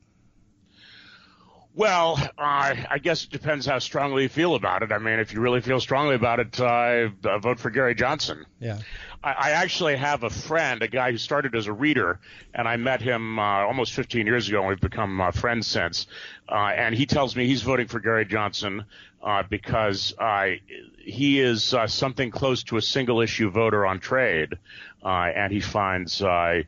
Well, 1.78 2.18
uh, 2.40 2.76
I 2.90 2.98
guess 3.00 3.26
it 3.26 3.30
depends 3.30 3.68
how 3.68 3.78
strongly 3.78 4.24
you 4.24 4.30
feel 4.30 4.56
about 4.56 4.82
it. 4.82 4.92
I 4.92 4.98
mean, 4.98 5.20
if 5.20 5.32
you 5.32 5.42
really 5.42 5.62
feel 5.62 5.80
strongly 5.80 6.16
about 6.16 6.40
it, 6.40 6.60
uh, 6.60 7.10
vote 7.38 7.60
for 7.60 7.70
Gary 7.70 7.94
Johnson. 7.94 8.48
Yeah. 8.60 8.80
I, 9.24 9.34
I 9.34 9.52
actually 9.52 9.96
have 9.96 10.24
a 10.24 10.32
friend, 10.32 10.82
a 10.82 10.88
guy 10.88 11.12
who 11.12 11.20
started 11.20 11.54
as 11.54 11.68
a 11.68 11.74
reader, 11.74 12.20
and 12.56 12.68
I 12.68 12.78
met 12.78 13.00
him 13.04 13.38
uh, 13.38 13.44
almost 13.44 13.94
15 13.94 14.26
years 14.26 14.50
ago, 14.50 14.62
and 14.62 14.70
we've 14.70 14.82
become 14.82 15.22
uh, 15.22 15.30
friends 15.30 15.68
since. 15.68 16.08
Uh, 16.50 16.72
and 16.76 16.96
he 16.96 17.06
tells 17.06 17.36
me 17.36 17.46
he's 17.46 17.62
voting 17.62 17.86
for 17.86 18.00
Gary 18.00 18.26
Johnson 18.26 18.84
uh, 19.22 19.44
because 19.48 20.16
uh, 20.18 20.54
he 20.98 21.40
is 21.40 21.76
uh, 21.76 21.86
something 21.86 22.32
close 22.32 22.64
to 22.64 22.78
a 22.78 22.82
single 22.82 23.22
issue 23.22 23.52
voter 23.52 23.86
on 23.86 24.00
trade, 24.00 24.58
uh, 25.04 25.30
and 25.36 25.54
he 25.54 25.60
finds 25.60 26.24
uh, 26.24 26.64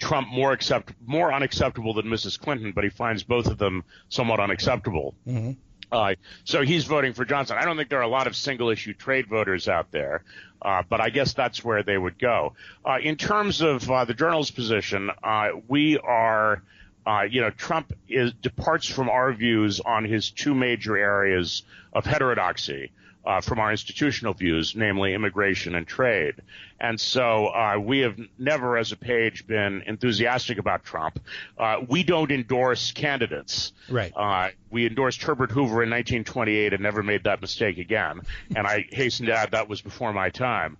Trump 0.00 0.28
more 0.28 0.52
accept 0.52 0.92
more 1.06 1.32
unacceptable 1.32 1.94
than 1.94 2.06
Mrs. 2.06 2.38
Clinton, 2.38 2.72
but 2.72 2.84
he 2.84 2.90
finds 2.90 3.22
both 3.22 3.46
of 3.46 3.58
them 3.58 3.84
somewhat 4.08 4.40
unacceptable. 4.40 5.14
Mm-hmm. 5.26 5.52
Uh, 5.92 6.14
so 6.44 6.62
he's 6.62 6.84
voting 6.84 7.12
for 7.12 7.24
Johnson. 7.24 7.56
I 7.58 7.64
don't 7.64 7.76
think 7.76 7.88
there 7.88 7.98
are 7.98 8.02
a 8.02 8.08
lot 8.08 8.26
of 8.26 8.36
single 8.36 8.70
issue 8.70 8.94
trade 8.94 9.26
voters 9.26 9.68
out 9.68 9.90
there, 9.90 10.22
uh, 10.62 10.82
but 10.88 11.00
I 11.00 11.10
guess 11.10 11.32
that's 11.32 11.64
where 11.64 11.82
they 11.82 11.98
would 11.98 12.18
go. 12.18 12.54
Uh, 12.84 12.98
in 13.02 13.16
terms 13.16 13.60
of 13.60 13.90
uh, 13.90 14.04
the 14.04 14.14
journal's 14.14 14.50
position, 14.50 15.10
uh, 15.22 15.48
we 15.68 15.98
are 15.98 16.62
uh, 17.06 17.22
you 17.22 17.40
know, 17.40 17.50
Trump 17.50 17.92
is, 18.08 18.32
departs 18.34 18.86
from 18.86 19.08
our 19.08 19.32
views 19.32 19.80
on 19.80 20.04
his 20.04 20.30
two 20.30 20.54
major 20.54 20.96
areas 20.96 21.62
of 21.92 22.04
heterodoxy. 22.04 22.92
Uh, 23.22 23.38
from 23.42 23.58
our 23.58 23.70
institutional 23.70 24.32
views, 24.32 24.74
namely 24.74 25.12
immigration 25.12 25.74
and 25.74 25.86
trade. 25.86 26.36
And 26.80 26.98
so 26.98 27.48
uh, 27.48 27.78
we 27.78 28.00
have 28.00 28.18
never, 28.38 28.78
as 28.78 28.92
a 28.92 28.96
page, 28.96 29.46
been 29.46 29.82
enthusiastic 29.86 30.58
about 30.58 30.84
Trump. 30.84 31.20
Uh, 31.58 31.76
we 31.86 32.02
don't 32.02 32.30
endorse 32.30 32.92
candidates. 32.92 33.72
Right. 33.88 34.12
Uh, 34.16 34.50
we 34.70 34.86
endorsed 34.86 35.22
Herbert 35.22 35.50
Hoover 35.50 35.82
in 35.82 35.90
1928 35.90 36.72
and 36.72 36.82
never 36.82 37.02
made 37.02 37.24
that 37.24 37.42
mistake 37.42 37.78
again. 37.78 38.22
And 38.56 38.66
I 38.66 38.86
hasten 38.90 39.26
to 39.26 39.34
add 39.34 39.50
that 39.50 39.68
was 39.68 39.82
before 39.82 40.12
my 40.12 40.30
time. 40.30 40.78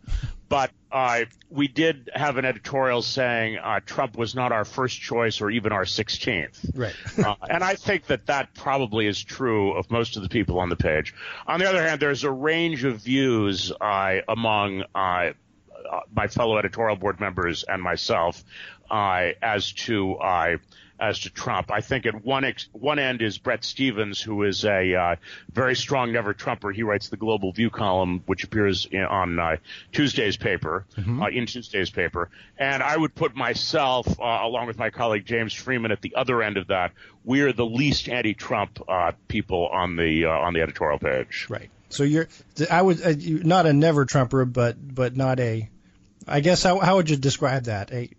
But 0.49 0.73
uh, 0.91 1.27
we 1.49 1.69
did 1.69 2.11
have 2.13 2.37
an 2.37 2.45
editorial 2.45 3.03
saying 3.03 3.59
uh, 3.59 3.81
Trump 3.87 4.17
was 4.17 4.35
not 4.35 4.51
our 4.51 4.65
first 4.65 5.01
choice 5.01 5.41
or 5.41 5.49
even 5.51 5.71
our 5.71 5.85
16th. 5.85 6.77
Right. 6.77 6.95
uh, 7.25 7.37
and 7.49 7.63
I 7.63 7.75
think 7.75 8.07
that 8.07 8.27
that 8.27 8.55
probably 8.55 9.07
is 9.07 9.23
true 9.23 9.73
of 9.75 9.91
most 9.91 10.17
of 10.17 10.23
the 10.25 10.29
people 10.29 10.59
on 10.59 10.69
the 10.69 10.77
page. 10.77 11.15
On 11.47 11.61
the 11.61 11.69
other 11.69 11.87
hand, 11.87 12.01
there's 12.01 12.25
a 12.25 12.33
range 12.33 12.85
of 12.85 12.97
views 13.03 13.71
uh, 13.81 14.17
among 14.29 14.83
uh, 15.90 15.96
uh, 15.96 16.00
my 16.14 16.29
fellow 16.29 16.59
editorial 16.59 16.96
board 16.96 17.20
members 17.20 17.64
and 17.64 17.83
myself 17.83 18.42
as 18.90 19.72
to 19.72 20.16
as 21.00 21.20
to 21.20 21.31
Trump. 21.31 21.70
I 21.72 21.81
think 21.81 22.07
at 22.07 22.24
one 22.24 22.44
ex- 22.44 22.68
one 22.72 22.98
end 22.98 23.22
is 23.22 23.38
Bret 23.38 23.64
Stephens, 23.64 24.20
who 24.20 24.42
is 24.44 24.64
a 24.64 24.94
uh, 24.94 25.16
very 25.53 25.74
strong 25.74 26.12
never 26.12 26.35
Trumper. 26.35 26.70
He 26.70 26.83
writes 26.83 27.09
the 27.09 27.16
Global 27.16 27.53
View 27.53 27.70
column, 27.70 28.22
which 28.26 28.44
appears 28.44 28.87
in, 28.90 29.03
on 29.03 29.38
uh, 29.38 29.57
Tuesday's 29.92 30.37
paper, 30.37 30.85
mm-hmm. 30.96 31.22
uh, 31.22 31.29
in 31.29 31.46
Tuesday's 31.46 31.90
paper. 31.90 32.31
And 32.59 32.83
I 32.83 32.96
would 32.96 33.14
put 33.14 33.35
myself, 33.35 34.07
uh, 34.20 34.24
along 34.42 34.66
with 34.66 34.79
my 34.79 34.90
colleague 34.90 35.24
James 35.24 35.55
Freeman, 35.55 35.90
at 35.90 36.03
the 36.03 36.14
other 36.14 36.42
end 36.42 36.59
of 36.59 36.68
that. 36.68 36.92
We 37.24 37.40
are 37.42 37.53
the 37.53 37.66
least 37.66 38.09
anti-Trump 38.09 38.81
uh, 38.88 39.12
people 39.29 39.68
on 39.68 39.96
the 39.96 40.26
uh, 40.26 40.31
on 40.31 40.55
the 40.55 40.61
editorial 40.61 40.98
page. 40.98 41.46
Right. 41.48 41.70
So 41.88 42.05
you're, 42.05 42.29
I 42.70 42.81
would, 42.81 43.00
not 43.44 43.66
a 43.66 43.72
never 43.72 44.05
Trumper, 44.05 44.44
but 44.44 44.76
but 44.94 45.16
not 45.16 45.40
a. 45.40 45.68
I 46.26 46.40
guess 46.40 46.62
how 46.62 46.78
how 46.78 46.96
would 46.96 47.11
you 47.11 47.16
describe 47.16 47.64
that? 47.64 47.92
A 47.92 48.11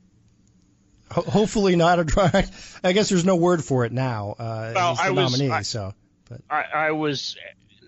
Ho- 1.12 1.22
hopefully 1.24 1.76
not 1.76 2.00
a 2.00 2.04
dry. 2.04 2.48
I 2.84 2.94
guess 2.94 3.10
there's 3.10 3.26
no 3.26 3.36
word 3.36 3.64
for 3.64 3.86
it 3.86 3.92
now. 3.92 4.36
Uh, 4.40 4.72
well, 4.74 4.98
I 5.00 5.12
was, 5.12 5.32
nominee, 5.34 5.52
I, 5.52 5.62
so. 5.62 5.94
But. 6.30 6.42
I, 6.50 6.64
I 6.74 6.92
was 6.92 7.36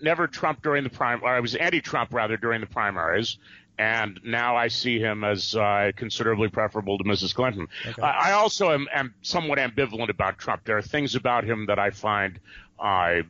never 0.02 0.26
Trump 0.26 0.62
during 0.62 0.84
the 0.84 0.90
prime. 0.90 1.22
Or 1.22 1.28
I 1.28 1.40
was 1.40 1.54
anti-Trump 1.54 2.12
rather 2.12 2.36
during 2.36 2.60
the 2.60 2.66
primaries, 2.66 3.38
and 3.78 4.20
now 4.24 4.56
I 4.56 4.68
see 4.68 4.98
him 4.98 5.24
as 5.24 5.56
uh, 5.56 5.92
considerably 5.96 6.48
preferable 6.48 6.98
to 6.98 7.04
Mrs. 7.04 7.34
Clinton. 7.34 7.68
Okay. 7.86 8.02
I, 8.02 8.30
I, 8.30 8.32
also 8.32 8.70
am, 8.70 8.86
am, 8.92 9.14
somewhat 9.22 9.58
ambivalent 9.58 10.10
about 10.10 10.38
Trump. 10.38 10.64
There 10.64 10.76
are 10.76 10.82
things 10.82 11.14
about 11.14 11.44
him 11.44 11.66
that 11.66 11.78
I 11.78 11.90
find 11.90 12.38
uh, 12.78 13.22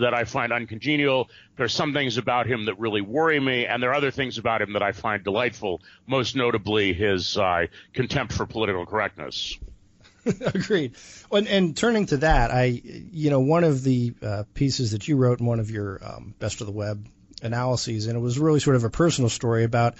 that 0.00 0.12
I 0.14 0.24
find 0.24 0.52
uncongenial. 0.52 1.30
There 1.56 1.64
are 1.64 1.68
some 1.68 1.92
things 1.92 2.18
about 2.18 2.46
him 2.46 2.66
that 2.66 2.78
really 2.78 3.00
worry 3.00 3.38
me, 3.40 3.66
and 3.66 3.82
there 3.82 3.90
are 3.90 3.94
other 3.94 4.10
things 4.10 4.38
about 4.38 4.62
him 4.62 4.72
that 4.72 4.82
I 4.82 4.92
find 4.92 5.22
delightful. 5.22 5.80
Most 6.06 6.36
notably, 6.36 6.92
his 6.92 7.36
uh, 7.36 7.66
contempt 7.92 8.32
for 8.32 8.46
political 8.46 8.86
correctness. 8.86 9.58
Agreed. 10.40 10.96
And, 11.30 11.48
and, 11.48 11.76
turning 11.76 12.06
to 12.06 12.18
that, 12.18 12.50
I, 12.50 12.64
you 12.84 13.30
know, 13.30 13.40
one 13.40 13.64
of 13.64 13.82
the 13.82 14.14
uh, 14.20 14.44
pieces 14.54 14.92
that 14.92 15.08
you 15.08 15.16
wrote 15.16 15.40
in 15.40 15.46
one 15.46 15.60
of 15.60 15.70
your 15.70 16.00
um, 16.04 16.34
best 16.38 16.60
of 16.60 16.66
the 16.66 16.72
web 16.72 17.06
analyses, 17.42 18.06
and 18.06 18.16
it 18.16 18.20
was 18.20 18.38
really 18.38 18.60
sort 18.60 18.76
of 18.76 18.84
a 18.84 18.90
personal 18.90 19.30
story 19.30 19.64
about 19.64 19.94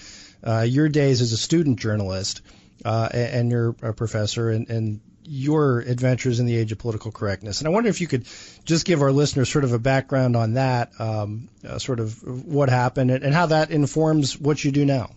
uh, 0.45 0.63
your 0.63 0.89
days 0.89 1.21
as 1.21 1.33
a 1.33 1.37
student 1.37 1.79
journalist 1.79 2.43
uh, 2.85 3.09
and 3.13 3.51
you're 3.51 3.75
a 3.83 3.93
professor, 3.93 4.51
and, 4.51 4.69
and 4.69 5.01
your 5.29 5.81
adventures 5.81 6.41
in 6.41 6.47
the 6.47 6.57
age 6.57 6.73
of 6.73 6.79
political 6.79 7.13
correctness. 7.13 7.61
And 7.61 7.69
I 7.69 7.71
wonder 7.71 7.91
if 7.91 8.01
you 8.01 8.07
could 8.07 8.27
just 8.65 8.85
give 8.85 9.03
our 9.03 9.13
listeners 9.13 9.51
sort 9.51 9.65
of 9.65 9.73
a 9.73 9.79
background 9.79 10.37
on 10.37 10.55
that, 10.55 10.91
um, 10.99 11.49
uh, 11.67 11.79
sort 11.79 12.01
of 12.01 12.23
what 12.47 12.69
happened, 12.69 13.11
and, 13.11 13.25
and 13.25 13.35
how 13.35 13.47
that 13.47 13.71
informs 13.71 14.39
what 14.39 14.65
you 14.65 14.73
do 14.73 14.85
now. 14.85 15.11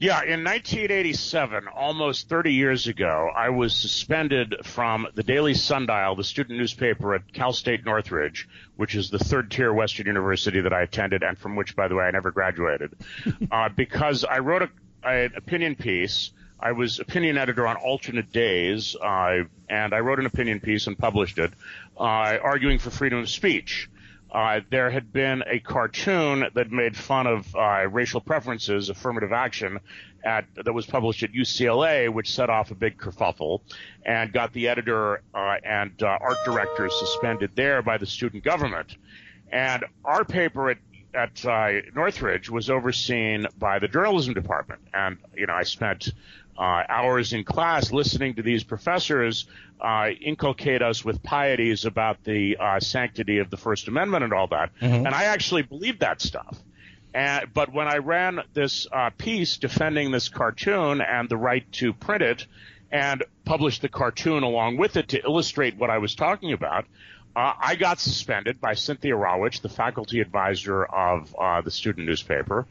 Yeah, 0.00 0.22
in 0.22 0.44
1987, 0.44 1.68
almost 1.68 2.30
30 2.30 2.54
years 2.54 2.86
ago, 2.86 3.30
I 3.36 3.50
was 3.50 3.76
suspended 3.76 4.56
from 4.64 5.06
the 5.14 5.22
Daily 5.22 5.52
Sundial, 5.52 6.16
the 6.16 6.24
student 6.24 6.58
newspaper 6.58 7.14
at 7.14 7.30
Cal 7.34 7.52
State 7.52 7.84
Northridge, 7.84 8.48
which 8.76 8.94
is 8.94 9.10
the 9.10 9.18
third 9.18 9.50
tier 9.50 9.70
Western 9.74 10.06
university 10.06 10.62
that 10.62 10.72
I 10.72 10.80
attended 10.80 11.22
and 11.22 11.36
from 11.36 11.54
which, 11.54 11.76
by 11.76 11.88
the 11.88 11.96
way, 11.96 12.04
I 12.04 12.12
never 12.12 12.30
graduated, 12.30 12.94
uh, 13.50 13.68
because 13.68 14.24
I 14.24 14.38
wrote 14.38 14.62
a, 14.62 14.70
an 15.06 15.32
opinion 15.36 15.76
piece. 15.76 16.30
I 16.62 16.72
was 16.72 17.00
opinion 17.00 17.38
editor 17.38 17.66
on 17.66 17.76
alternate 17.76 18.32
days, 18.32 18.94
uh, 18.96 19.44
and 19.68 19.94
I 19.94 20.00
wrote 20.00 20.18
an 20.18 20.26
opinion 20.26 20.60
piece 20.60 20.86
and 20.86 20.98
published 20.98 21.38
it, 21.38 21.52
uh, 21.98 22.02
arguing 22.42 22.78
for 22.78 22.90
freedom 22.90 23.18
of 23.18 23.28
speech 23.28 23.88
uh, 24.32 24.60
there 24.70 24.90
had 24.90 25.12
been 25.12 25.42
a 25.46 25.58
cartoon 25.58 26.44
that 26.54 26.70
made 26.70 26.96
fun 26.96 27.26
of 27.26 27.54
uh, 27.56 27.86
racial 27.88 28.20
preferences, 28.20 28.88
affirmative 28.88 29.32
action, 29.32 29.80
at, 30.24 30.44
that 30.54 30.72
was 30.72 30.86
published 30.86 31.22
at 31.22 31.32
UCLA, 31.32 32.12
which 32.12 32.32
set 32.32 32.50
off 32.50 32.70
a 32.70 32.74
big 32.74 32.98
kerfuffle 32.98 33.60
and 34.04 34.32
got 34.32 34.52
the 34.52 34.68
editor 34.68 35.22
uh, 35.34 35.56
and 35.64 36.02
uh, 36.02 36.18
art 36.20 36.36
director 36.44 36.88
suspended 36.90 37.50
there 37.54 37.82
by 37.82 37.98
the 37.98 38.06
student 38.06 38.44
government. 38.44 38.96
And 39.50 39.84
our 40.04 40.24
paper 40.24 40.70
at 40.70 40.78
at 41.14 41.44
uh, 41.44 41.80
Northridge 41.94 42.50
was 42.50 42.70
overseen 42.70 43.46
by 43.58 43.78
the 43.78 43.88
journalism 43.88 44.34
department, 44.34 44.80
and 44.94 45.18
you 45.36 45.46
know 45.46 45.54
I 45.54 45.64
spent 45.64 46.10
uh, 46.58 46.82
hours 46.88 47.32
in 47.32 47.44
class 47.44 47.90
listening 47.90 48.34
to 48.34 48.42
these 48.42 48.64
professors 48.64 49.46
uh, 49.80 50.08
inculcate 50.20 50.82
us 50.82 51.04
with 51.04 51.22
pieties 51.22 51.84
about 51.86 52.22
the 52.24 52.56
uh, 52.58 52.80
sanctity 52.80 53.38
of 53.38 53.50
the 53.50 53.56
First 53.56 53.88
Amendment 53.88 54.24
and 54.24 54.32
all 54.32 54.46
that. 54.48 54.70
Mm-hmm. 54.80 55.06
And 55.06 55.08
I 55.08 55.24
actually 55.24 55.62
believed 55.62 56.00
that 56.00 56.20
stuff. 56.20 56.58
And, 57.14 57.52
but 57.52 57.72
when 57.72 57.88
I 57.88 57.96
ran 57.96 58.40
this 58.52 58.86
uh, 58.92 59.10
piece 59.16 59.56
defending 59.56 60.10
this 60.10 60.28
cartoon 60.28 61.00
and 61.00 61.28
the 61.28 61.36
right 61.36 61.70
to 61.72 61.92
print 61.92 62.22
it 62.22 62.46
and 62.92 63.24
published 63.44 63.82
the 63.82 63.88
cartoon 63.88 64.42
along 64.42 64.76
with 64.76 64.96
it 64.96 65.08
to 65.08 65.22
illustrate 65.22 65.76
what 65.76 65.90
I 65.90 65.98
was 65.98 66.14
talking 66.14 66.52
about, 66.52 66.84
uh, 67.36 67.52
I 67.58 67.76
got 67.76 68.00
suspended 68.00 68.60
by 68.60 68.74
Cynthia 68.74 69.14
Rawitsch, 69.14 69.60
the 69.60 69.68
faculty 69.68 70.20
advisor 70.20 70.84
of 70.84 71.34
uh, 71.38 71.60
the 71.60 71.70
student 71.70 72.06
newspaper, 72.06 72.66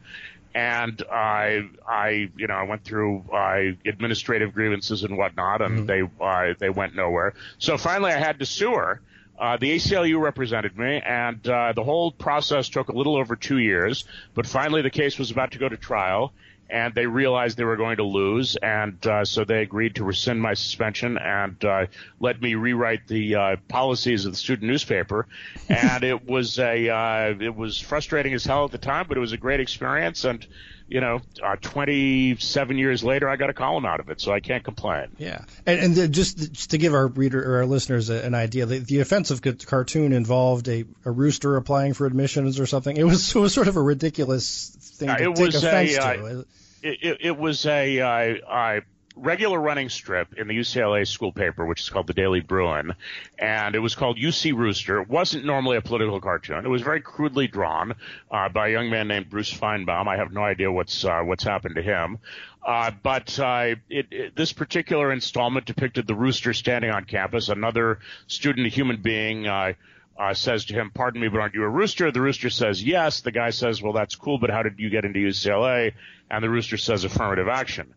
and 0.54 1.02
I, 1.10 1.68
I, 1.88 2.30
you 2.36 2.46
know, 2.46 2.54
I 2.54 2.64
went 2.64 2.84
through 2.84 3.24
uh, 3.32 3.60
administrative 3.86 4.52
grievances 4.52 5.04
and 5.04 5.16
whatnot, 5.16 5.62
and 5.62 5.86
mm-hmm. 5.88 6.18
they, 6.18 6.24
uh, 6.24 6.54
they 6.58 6.70
went 6.70 6.94
nowhere. 6.94 7.34
So 7.58 7.78
finally, 7.78 8.12
I 8.12 8.18
had 8.18 8.40
to 8.40 8.46
sue 8.46 8.72
her. 8.72 9.00
Uh, 9.38 9.56
the 9.56 9.74
ACLU 9.74 10.20
represented 10.20 10.76
me, 10.76 11.00
and 11.00 11.46
uh, 11.48 11.72
the 11.72 11.82
whole 11.82 12.12
process 12.12 12.68
took 12.68 12.88
a 12.88 12.92
little 12.92 13.16
over 13.16 13.36
two 13.36 13.58
years. 13.58 14.04
But 14.34 14.46
finally, 14.46 14.82
the 14.82 14.90
case 14.90 15.18
was 15.18 15.30
about 15.30 15.52
to 15.52 15.58
go 15.58 15.68
to 15.68 15.78
trial, 15.78 16.34
and 16.70 16.94
they 16.94 17.06
realized 17.06 17.56
they 17.56 17.64
were 17.64 17.76
going 17.76 17.96
to 17.96 18.04
lose, 18.04 18.56
and 18.56 19.04
uh, 19.06 19.24
so 19.24 19.44
they 19.44 19.62
agreed 19.62 19.96
to 19.96 20.04
rescind 20.04 20.40
my 20.40 20.54
suspension 20.54 21.18
and 21.18 21.64
uh, 21.64 21.86
let 22.20 22.40
me 22.40 22.54
rewrite 22.54 23.06
the 23.06 23.34
uh, 23.34 23.56
policies 23.68 24.24
of 24.24 24.32
the 24.32 24.38
student 24.38 24.70
newspaper. 24.70 25.26
and 25.68 26.04
it 26.04 26.26
was 26.26 26.58
a 26.58 26.88
uh, 26.88 27.34
it 27.40 27.54
was 27.54 27.78
frustrating 27.78 28.34
as 28.34 28.44
hell 28.44 28.64
at 28.64 28.70
the 28.70 28.78
time, 28.78 29.06
but 29.08 29.16
it 29.16 29.20
was 29.20 29.32
a 29.32 29.38
great 29.38 29.60
experience, 29.60 30.24
and 30.24 30.46
you 30.90 31.00
know, 31.00 31.20
uh, 31.40 31.54
27 31.54 32.76
years 32.76 33.04
later, 33.04 33.28
I 33.28 33.36
got 33.36 33.48
a 33.48 33.52
column 33.52 33.86
out 33.86 34.00
of 34.00 34.10
it, 34.10 34.20
so 34.20 34.32
I 34.32 34.40
can't 34.40 34.64
complain. 34.64 35.06
Yeah, 35.18 35.44
and, 35.64 35.80
and 35.80 35.94
the, 35.94 36.08
just, 36.08 36.52
just 36.52 36.70
to 36.72 36.78
give 36.78 36.94
our 36.94 37.06
reader 37.06 37.40
or 37.40 37.58
our 37.58 37.66
listeners 37.66 38.10
a, 38.10 38.24
an 38.24 38.34
idea, 38.34 38.66
the, 38.66 38.80
the 38.80 38.98
offensive 38.98 39.40
cartoon 39.66 40.12
involved 40.12 40.68
a, 40.68 40.84
a 41.04 41.10
rooster 41.12 41.56
applying 41.56 41.94
for 41.94 42.06
admissions 42.06 42.58
or 42.58 42.66
something. 42.66 42.96
It 42.96 43.04
was 43.04 43.34
it 43.36 43.38
was 43.38 43.54
sort 43.54 43.68
of 43.68 43.76
a 43.76 43.82
ridiculous 43.82 44.70
thing 44.96 45.08
uh, 45.08 45.16
to 45.16 45.34
take 45.34 45.54
offense 45.54 45.96
a, 45.96 46.00
to. 46.00 46.38
Uh, 46.40 46.42
it, 46.82 47.18
it, 47.20 47.38
was 47.38 47.66
a 47.66 48.00
uh, 48.00 48.80
regular 49.20 49.60
running 49.60 49.88
strip 49.88 50.34
in 50.34 50.48
the 50.48 50.56
UCLA 50.56 51.06
school 51.06 51.32
paper, 51.32 51.66
which 51.66 51.80
is 51.80 51.88
called 51.90 52.06
the 52.06 52.14
Daily 52.14 52.40
Bruin, 52.40 52.94
and 53.38 53.74
it 53.74 53.78
was 53.78 53.94
called 53.94 54.18
UC 54.18 54.54
Rooster. 54.54 55.02
It 55.02 55.08
wasn't 55.08 55.44
normally 55.44 55.76
a 55.76 55.82
political 55.82 56.20
cartoon. 56.20 56.64
It 56.64 56.68
was 56.68 56.82
very 56.82 57.00
crudely 57.00 57.46
drawn 57.46 57.94
uh, 58.30 58.48
by 58.48 58.68
a 58.68 58.72
young 58.72 58.90
man 58.90 59.08
named 59.08 59.28
Bruce 59.28 59.52
Feinbaum. 59.52 60.08
I 60.08 60.16
have 60.16 60.32
no 60.32 60.42
idea 60.42 60.72
what's 60.72 61.04
uh, 61.04 61.20
what's 61.20 61.44
happened 61.44 61.76
to 61.76 61.82
him. 61.82 62.18
Uh, 62.66 62.90
but 63.02 63.38
uh, 63.38 63.74
it, 63.88 64.06
it, 64.10 64.36
this 64.36 64.52
particular 64.52 65.12
installment 65.12 65.66
depicted 65.66 66.06
the 66.06 66.14
rooster 66.14 66.52
standing 66.52 66.90
on 66.90 67.04
campus. 67.04 67.48
Another 67.48 68.00
student, 68.26 68.66
a 68.66 68.70
human 68.70 69.00
being, 69.00 69.46
uh, 69.46 69.72
uh, 70.20 70.34
says 70.34 70.66
to 70.66 70.74
him, 70.74 70.90
"Pardon 70.92 71.20
me, 71.20 71.28
but 71.28 71.40
aren't 71.40 71.54
you 71.54 71.64
a 71.64 71.68
rooster?" 71.68 72.10
The 72.10 72.20
rooster 72.20 72.50
says, 72.50 72.84
"Yes." 72.84 73.22
The 73.22 73.32
guy 73.32 73.50
says, 73.50 73.82
"Well, 73.82 73.94
that's 73.94 74.14
cool, 74.14 74.38
but 74.38 74.50
how 74.50 74.62
did 74.62 74.78
you 74.78 74.90
get 74.90 75.04
into 75.04 75.18
UCLA?" 75.18 75.94
And 76.30 76.44
the 76.44 76.50
rooster 76.50 76.76
says, 76.76 77.04
"Affirmative 77.04 77.48
action." 77.48 77.94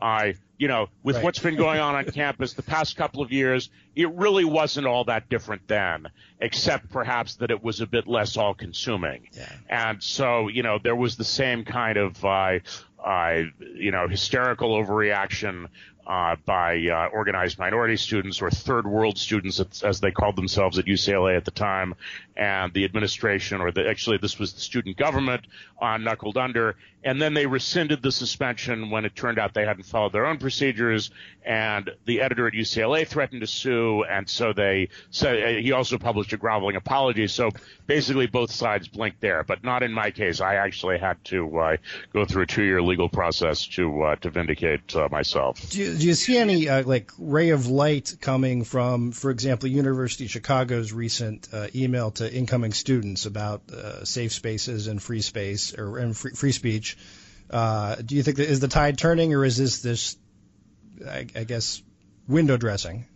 I, 0.00 0.34
you 0.58 0.68
know, 0.68 0.88
with 1.02 1.16
right. 1.16 1.24
what's 1.24 1.38
been 1.38 1.56
going 1.56 1.80
on 1.80 1.94
on 1.94 2.04
campus 2.06 2.52
the 2.52 2.62
past 2.62 2.96
couple 2.96 3.22
of 3.22 3.32
years, 3.32 3.70
it 3.94 4.10
really 4.12 4.44
wasn't 4.44 4.86
all 4.86 5.04
that 5.04 5.28
different 5.28 5.66
then, 5.68 6.08
except 6.40 6.90
perhaps 6.90 7.36
that 7.36 7.50
it 7.50 7.62
was 7.62 7.80
a 7.80 7.86
bit 7.86 8.06
less 8.06 8.36
all 8.36 8.54
consuming. 8.54 9.28
Yeah. 9.32 9.52
And 9.68 10.02
so, 10.02 10.48
you 10.48 10.62
know, 10.62 10.78
there 10.82 10.96
was 10.96 11.16
the 11.16 11.24
same 11.24 11.64
kind 11.64 11.96
of, 11.96 12.22
uh, 12.24 12.58
uh, 13.02 13.42
you 13.74 13.90
know, 13.90 14.08
hysterical 14.08 14.70
overreaction 14.82 15.68
uh, 16.06 16.36
by 16.44 16.86
uh, 16.86 17.08
organized 17.12 17.58
minority 17.58 17.96
students 17.96 18.40
or 18.40 18.50
third 18.50 18.86
world 18.86 19.18
students, 19.18 19.82
as 19.82 20.00
they 20.00 20.10
called 20.10 20.36
themselves 20.36 20.78
at 20.78 20.84
UCLA 20.86 21.36
at 21.36 21.44
the 21.44 21.50
time, 21.50 21.94
and 22.36 22.72
the 22.72 22.84
administration, 22.84 23.60
or 23.60 23.72
the, 23.72 23.88
actually 23.88 24.18
this 24.18 24.38
was 24.38 24.52
the 24.52 24.60
student 24.60 24.96
government, 24.96 25.46
uh, 25.80 25.96
knuckled 25.96 26.36
under, 26.36 26.76
and 27.06 27.22
then 27.22 27.34
they 27.34 27.46
rescinded 27.46 28.02
the 28.02 28.10
suspension 28.10 28.90
when 28.90 29.04
it 29.04 29.14
turned 29.14 29.38
out 29.38 29.54
they 29.54 29.64
hadn't 29.64 29.84
followed 29.84 30.12
their 30.12 30.26
own 30.26 30.38
procedures, 30.38 31.10
and 31.44 31.90
the 32.04 32.20
editor 32.20 32.48
at 32.48 32.52
UCLA 32.52 33.06
threatened 33.06 33.42
to 33.42 33.46
sue, 33.46 34.02
and 34.02 34.28
so 34.28 34.52
they 34.52 34.88
said 35.10 35.42
uh, 35.42 35.60
he 35.60 35.70
also 35.72 35.98
published 35.98 36.32
a 36.32 36.36
groveling 36.36 36.74
apology. 36.74 37.28
So 37.28 37.50
basically, 37.86 38.26
both 38.26 38.50
sides 38.50 38.88
blinked 38.88 39.20
there, 39.20 39.44
but 39.44 39.62
not 39.62 39.84
in 39.84 39.92
my 39.92 40.10
case. 40.10 40.40
I 40.40 40.56
actually 40.56 40.98
had 40.98 41.24
to 41.26 41.58
uh, 41.58 41.76
go 42.12 42.24
through 42.24 42.42
a 42.42 42.46
two-year 42.46 42.82
legal 42.82 43.08
process 43.08 43.66
to 43.68 44.02
uh, 44.02 44.16
to 44.16 44.30
vindicate 44.30 44.94
uh, 44.96 45.08
myself. 45.10 45.70
Do 45.70 45.78
you, 45.78 45.96
do 45.96 46.06
you 46.08 46.14
see 46.14 46.36
any 46.36 46.68
uh, 46.68 46.82
like 46.82 47.12
ray 47.18 47.50
of 47.50 47.68
light 47.68 48.16
coming 48.20 48.64
from, 48.64 49.12
for 49.12 49.30
example, 49.30 49.68
University 49.68 50.24
of 50.24 50.30
Chicago's 50.32 50.92
recent 50.92 51.48
email 51.74 52.10
to 52.12 52.25
incoming 52.32 52.72
students 52.72 53.26
about 53.26 53.70
uh, 53.70 54.04
safe 54.04 54.32
spaces 54.32 54.86
and 54.86 55.02
free 55.02 55.20
space 55.20 55.76
or 55.76 55.98
and 55.98 56.16
free, 56.16 56.32
free 56.32 56.52
speech. 56.52 56.96
Uh, 57.50 57.96
do 57.96 58.16
you 58.16 58.22
think 58.22 58.38
that 58.38 58.48
is 58.48 58.60
the 58.60 58.68
tide 58.68 58.98
turning, 58.98 59.34
or 59.34 59.44
is 59.44 59.56
this 59.56 59.82
this, 59.82 60.16
I, 61.06 61.26
I 61.34 61.44
guess, 61.44 61.82
window 62.26 62.56
dressing? 62.56 63.06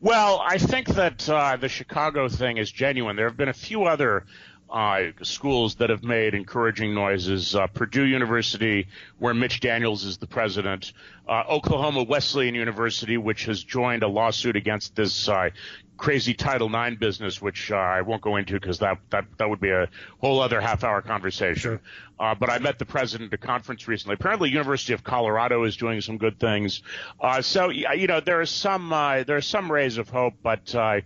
Well, 0.00 0.42
I 0.44 0.58
think 0.58 0.88
that 0.88 1.28
uh, 1.28 1.56
the 1.56 1.68
Chicago 1.68 2.28
thing 2.28 2.58
is 2.58 2.70
genuine. 2.70 3.16
There 3.16 3.28
have 3.28 3.36
been 3.36 3.48
a 3.48 3.54
few 3.54 3.84
other 3.84 4.26
uh, 4.68 5.12
schools 5.22 5.76
that 5.76 5.90
have 5.90 6.02
made 6.02 6.34
encouraging 6.34 6.94
noises. 6.94 7.54
Uh, 7.54 7.66
Purdue 7.68 8.04
University, 8.04 8.88
where 9.18 9.32
Mitch 9.32 9.60
Daniels 9.60 10.04
is 10.04 10.18
the 10.18 10.26
president. 10.26 10.92
Uh, 11.28 11.44
Oklahoma 11.48 12.02
Wesleyan 12.02 12.54
University, 12.54 13.16
which 13.16 13.46
has 13.46 13.62
joined 13.62 14.02
a 14.02 14.08
lawsuit 14.08 14.56
against 14.56 14.94
this 14.94 15.28
uh, 15.28 15.50
crazy 15.96 16.34
Title 16.34 16.74
IX 16.74 16.96
business, 16.96 17.40
which 17.40 17.70
uh, 17.70 17.76
I 17.76 18.02
won't 18.02 18.22
go 18.22 18.36
into 18.36 18.54
because 18.54 18.78
that, 18.80 18.98
that 19.10 19.24
that 19.38 19.48
would 19.48 19.60
be 19.60 19.70
a 19.70 19.88
whole 20.20 20.40
other 20.40 20.60
half 20.60 20.84
hour 20.84 21.02
conversation. 21.02 21.60
Sure. 21.60 21.80
Uh, 22.18 22.34
but 22.34 22.48
I 22.50 22.58
met 22.58 22.78
the 22.78 22.86
president 22.86 23.32
at 23.32 23.40
a 23.42 23.46
conference 23.46 23.88
recently. 23.88 24.14
Apparently, 24.14 24.50
University 24.50 24.92
of 24.92 25.04
Colorado 25.04 25.64
is 25.64 25.76
doing 25.76 26.00
some 26.00 26.18
good 26.18 26.38
things. 26.38 26.82
Uh, 27.20 27.42
so 27.42 27.70
you 27.70 28.06
know 28.06 28.20
there 28.20 28.40
are 28.40 28.46
some 28.46 28.92
uh, 28.92 29.24
there 29.24 29.36
are 29.36 29.42
some 29.42 29.70
rays 29.70 29.98
of 29.98 30.08
hope, 30.08 30.34
but. 30.42 30.74
Uh, 30.74 31.00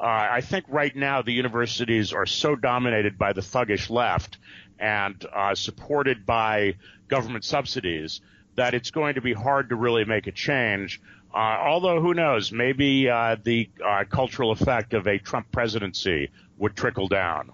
uh, 0.00 0.30
I 0.32 0.40
think 0.40 0.64
right 0.68 0.96
now 0.96 1.22
the 1.22 1.32
universities 1.32 2.12
are 2.12 2.26
so 2.26 2.56
dominated 2.56 3.16
by 3.16 3.34
the 3.34 3.40
thuggish 3.40 3.88
left 3.88 4.38
and 4.80 5.24
uh, 5.32 5.54
supported 5.54 6.26
by 6.26 6.74
government 7.06 7.44
subsidies, 7.44 8.20
that 8.56 8.74
it's 8.74 8.90
going 8.90 9.14
to 9.14 9.20
be 9.20 9.32
hard 9.32 9.70
to 9.70 9.76
really 9.76 10.04
make 10.04 10.26
a 10.26 10.32
change. 10.32 11.00
Uh, 11.34 11.56
although 11.64 12.00
who 12.00 12.12
knows, 12.12 12.52
maybe 12.52 13.08
uh, 13.08 13.36
the 13.42 13.70
uh, 13.82 14.04
cultural 14.08 14.50
effect 14.50 14.92
of 14.92 15.06
a 15.06 15.18
Trump 15.18 15.50
presidency 15.50 16.30
would 16.58 16.76
trickle 16.76 17.08
down. 17.08 17.50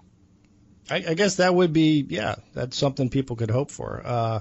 I, 0.91 0.97
I, 0.97 1.15
guess 1.15 1.37
that 1.37 1.55
would 1.55 1.73
be, 1.73 2.05
yeah, 2.09 2.37
that's 2.55 2.77
something 2.77 3.09
people 3.09 3.37
could 3.37 3.51
hope 3.51 3.71
for. 3.71 4.03
Uh, 4.05 4.41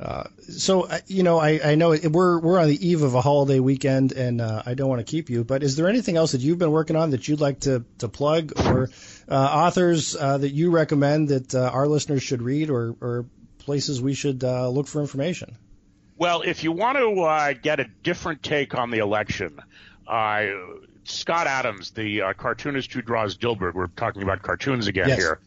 uh, 0.00 0.24
so 0.40 0.82
uh, 0.82 0.98
you 1.06 1.22
know, 1.22 1.38
I, 1.38 1.60
I 1.62 1.74
know 1.76 1.96
we're 2.10 2.40
we're 2.40 2.58
on 2.58 2.66
the 2.66 2.88
eve 2.88 3.02
of 3.02 3.14
a 3.14 3.20
holiday 3.20 3.60
weekend, 3.60 4.10
and 4.10 4.42
I 4.42 4.74
don't 4.74 4.88
want 4.88 5.06
to 5.06 5.08
keep 5.08 5.30
you. 5.30 5.44
But 5.44 5.62
is 5.62 5.76
there 5.76 5.88
anything 5.88 6.16
else 6.16 6.32
that 6.32 6.40
you've 6.40 6.58
been 6.58 6.72
working 6.72 6.96
on 6.96 7.10
that 7.10 7.28
you'd 7.28 7.40
like 7.40 7.60
to 7.60 7.84
to 7.98 8.08
plug, 8.08 8.54
or 8.58 8.90
authors 9.30 10.14
that 10.14 10.50
you 10.50 10.70
recommend 10.70 11.28
that 11.28 11.54
our 11.54 11.86
listeners 11.86 12.24
should 12.24 12.42
read, 12.42 12.70
or 12.70 12.96
or 13.00 13.26
places 13.58 14.02
we 14.02 14.14
should 14.14 14.42
look 14.42 14.88
for 14.88 15.00
information? 15.00 15.56
Well, 16.16 16.42
if 16.42 16.62
you 16.62 16.72
want 16.72 16.98
to 16.98 17.58
get 17.60 17.80
a 17.80 17.84
different 18.02 18.42
take 18.42 18.74
on 18.74 18.90
the 18.90 18.98
election, 18.98 19.60
Scott 20.06 21.46
Adams, 21.46 21.90
the 21.90 22.34
cartoonist 22.36 22.92
who 22.92 23.02
draws 23.02 23.36
Dilbert, 23.36 23.74
we're 23.74 23.88
talking 23.88 24.22
about 24.22 24.42
cartoons 24.42 24.86
again 24.86 25.08
yes. 25.08 25.18
here. 25.18 25.40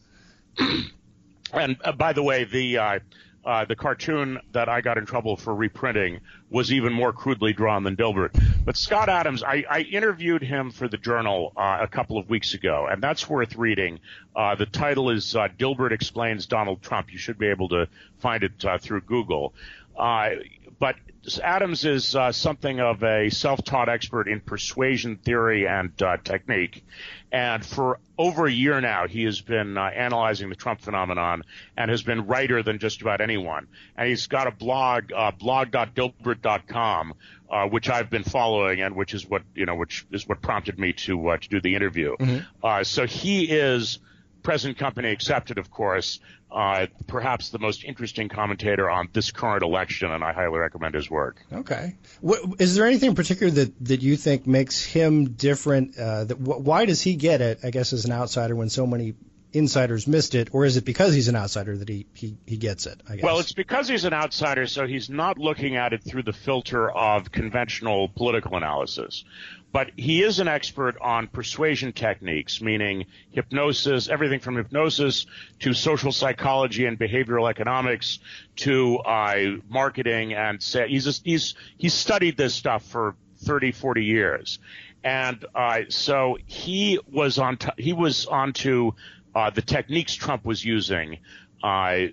and 1.52 1.76
by 1.96 2.12
the 2.12 2.22
way, 2.22 2.44
the 2.44 3.00
uh, 3.48 3.64
the 3.64 3.76
cartoon 3.76 4.38
that 4.52 4.68
I 4.68 4.82
got 4.82 4.98
in 4.98 5.06
trouble 5.06 5.34
for 5.36 5.54
reprinting 5.54 6.20
was 6.50 6.70
even 6.70 6.92
more 6.92 7.14
crudely 7.14 7.54
drawn 7.54 7.82
than 7.82 7.96
Dilbert. 7.96 8.38
But 8.62 8.76
Scott 8.76 9.08
Adams, 9.08 9.42
I, 9.42 9.64
I 9.70 9.80
interviewed 9.80 10.42
him 10.42 10.70
for 10.70 10.86
the 10.86 10.98
Journal 10.98 11.54
uh, 11.56 11.78
a 11.80 11.88
couple 11.88 12.18
of 12.18 12.28
weeks 12.28 12.52
ago, 12.52 12.86
and 12.90 13.02
that's 13.02 13.26
worth 13.26 13.56
reading. 13.56 14.00
Uh, 14.36 14.54
the 14.54 14.66
title 14.66 15.08
is 15.08 15.34
uh, 15.34 15.48
Dilbert 15.58 15.92
Explains 15.92 16.44
Donald 16.44 16.82
Trump. 16.82 17.10
You 17.10 17.18
should 17.18 17.38
be 17.38 17.46
able 17.46 17.70
to 17.70 17.88
find 18.18 18.44
it 18.44 18.64
uh, 18.66 18.76
through 18.76 19.00
Google. 19.02 19.54
Uh, 19.96 20.30
but 20.78 20.96
Adams 21.42 21.84
is 21.84 22.14
uh, 22.14 22.32
something 22.32 22.80
of 22.80 23.02
a 23.02 23.28
self-taught 23.28 23.88
expert 23.88 24.28
in 24.28 24.40
persuasion 24.40 25.16
theory 25.16 25.66
and 25.66 26.00
uh, 26.02 26.16
technique. 26.18 26.84
And 27.30 27.64
for 27.64 27.98
over 28.16 28.46
a 28.46 28.50
year 28.50 28.80
now, 28.80 29.06
he 29.06 29.24
has 29.24 29.40
been 29.40 29.76
uh, 29.76 29.82
analyzing 29.82 30.48
the 30.48 30.54
Trump 30.54 30.80
phenomenon 30.80 31.42
and 31.76 31.90
has 31.90 32.02
been 32.02 32.26
writer 32.26 32.62
than 32.62 32.78
just 32.78 33.02
about 33.02 33.20
anyone. 33.20 33.66
And 33.96 34.08
he's 34.08 34.26
got 34.26 34.46
a 34.46 34.50
blog, 34.50 35.12
uh, 35.12 35.32
blog.dilbert.com, 35.32 37.14
uh, 37.50 37.66
which 37.66 37.90
I've 37.90 38.08
been 38.08 38.24
following 38.24 38.80
and 38.80 38.96
which 38.96 39.12
is 39.12 39.26
what, 39.26 39.42
you 39.54 39.66
know, 39.66 39.74
which 39.74 40.06
is 40.10 40.26
what 40.26 40.40
prompted 40.40 40.78
me 40.78 40.94
to, 40.94 41.28
uh, 41.28 41.36
to 41.36 41.48
do 41.48 41.60
the 41.60 41.74
interview. 41.74 42.16
Mm-hmm. 42.16 42.82
so 42.84 43.06
he 43.06 43.44
is 43.44 43.98
present 44.42 44.78
company 44.78 45.10
accepted, 45.10 45.58
of 45.58 45.70
course, 45.70 46.20
uh, 46.50 46.86
perhaps 47.06 47.50
the 47.50 47.58
most 47.58 47.84
interesting 47.84 48.28
commentator 48.28 48.88
on 48.88 49.08
this 49.12 49.30
current 49.30 49.62
election, 49.62 50.10
and 50.10 50.24
I 50.24 50.32
highly 50.32 50.58
recommend 50.58 50.94
his 50.94 51.10
work. 51.10 51.44
Okay. 51.52 51.96
What, 52.20 52.40
is 52.58 52.74
there 52.74 52.86
anything 52.86 53.10
in 53.10 53.14
particular 53.14 53.50
that, 53.52 53.84
that 53.84 54.02
you 54.02 54.16
think 54.16 54.46
makes 54.46 54.82
him 54.82 55.30
different? 55.32 55.98
Uh, 55.98 56.24
that, 56.24 56.40
why 56.40 56.86
does 56.86 57.02
he 57.02 57.16
get 57.16 57.40
it, 57.40 57.60
I 57.62 57.70
guess, 57.70 57.92
as 57.92 58.04
an 58.06 58.12
outsider 58.12 58.56
when 58.56 58.70
so 58.70 58.86
many 58.86 59.14
insiders 59.52 60.06
missed 60.06 60.34
it, 60.34 60.48
or 60.52 60.64
is 60.64 60.76
it 60.76 60.84
because 60.84 61.14
he's 61.14 61.28
an 61.28 61.36
outsider 61.36 61.76
that 61.76 61.88
he, 61.88 62.06
he, 62.14 62.36
he 62.46 62.56
gets 62.56 62.86
it? 62.86 63.00
I 63.08 63.16
guess. 63.16 63.24
Well, 63.24 63.38
it's 63.38 63.52
because 63.52 63.88
he's 63.88 64.04
an 64.04 64.12
outsider, 64.12 64.66
so 64.66 64.86
he's 64.86 65.08
not 65.08 65.38
looking 65.38 65.76
at 65.76 65.92
it 65.92 66.02
through 66.04 66.24
the 66.24 66.32
filter 66.32 66.90
of 66.90 67.32
conventional 67.32 68.08
political 68.08 68.56
analysis. 68.56 69.24
But 69.70 69.90
he 69.96 70.22
is 70.22 70.38
an 70.38 70.48
expert 70.48 70.96
on 71.00 71.26
persuasion 71.26 71.92
techniques, 71.92 72.62
meaning 72.62 73.04
hypnosis, 73.30 74.08
everything 74.08 74.40
from 74.40 74.56
hypnosis 74.56 75.26
to 75.60 75.74
social 75.74 76.10
psychology 76.10 76.86
and 76.86 76.98
behavioral 76.98 77.50
economics 77.50 78.18
to 78.56 78.98
uh, 78.98 79.58
marketing 79.68 80.32
and 80.32 80.62
he's, 80.62 81.04
just, 81.04 81.22
he's, 81.24 81.54
he's 81.76 81.92
studied 81.92 82.36
this 82.36 82.54
stuff 82.54 82.82
for 82.84 83.14
30, 83.40 83.72
40 83.72 84.04
years. 84.04 84.58
And 85.04 85.44
uh, 85.54 85.82
so 85.88 86.38
he 86.46 86.98
was 87.10 87.38
on 87.38 87.56
t- 87.56 87.70
he 87.78 87.92
was 87.92 88.26
onto 88.26 88.92
uh, 89.34 89.50
the 89.50 89.62
techniques 89.62 90.14
Trump 90.14 90.44
was 90.44 90.64
using, 90.64 91.18
uh, 91.62 92.06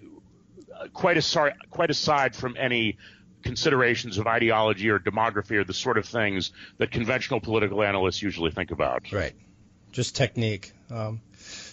quite 0.93 1.17
aside, 1.17 1.54
quite 1.69 1.89
aside 1.89 2.36
from 2.36 2.56
any 2.60 2.97
considerations 3.43 4.17
of 4.17 4.28
ideology 4.28 4.89
or 4.89 4.99
demography 4.99 5.51
or 5.51 5.63
the 5.63 5.73
sort 5.73 5.97
of 5.97 6.06
things 6.06 6.51
that 6.80 6.91
conventional 6.91 7.39
political 7.39 7.84
analysts 7.84 8.21
usually 8.21 8.51
think 8.51 8.71
about. 8.71 9.12
Right. 9.12 9.34
Just 9.91 10.15
technique. 10.15 10.73
Um, 10.89 11.21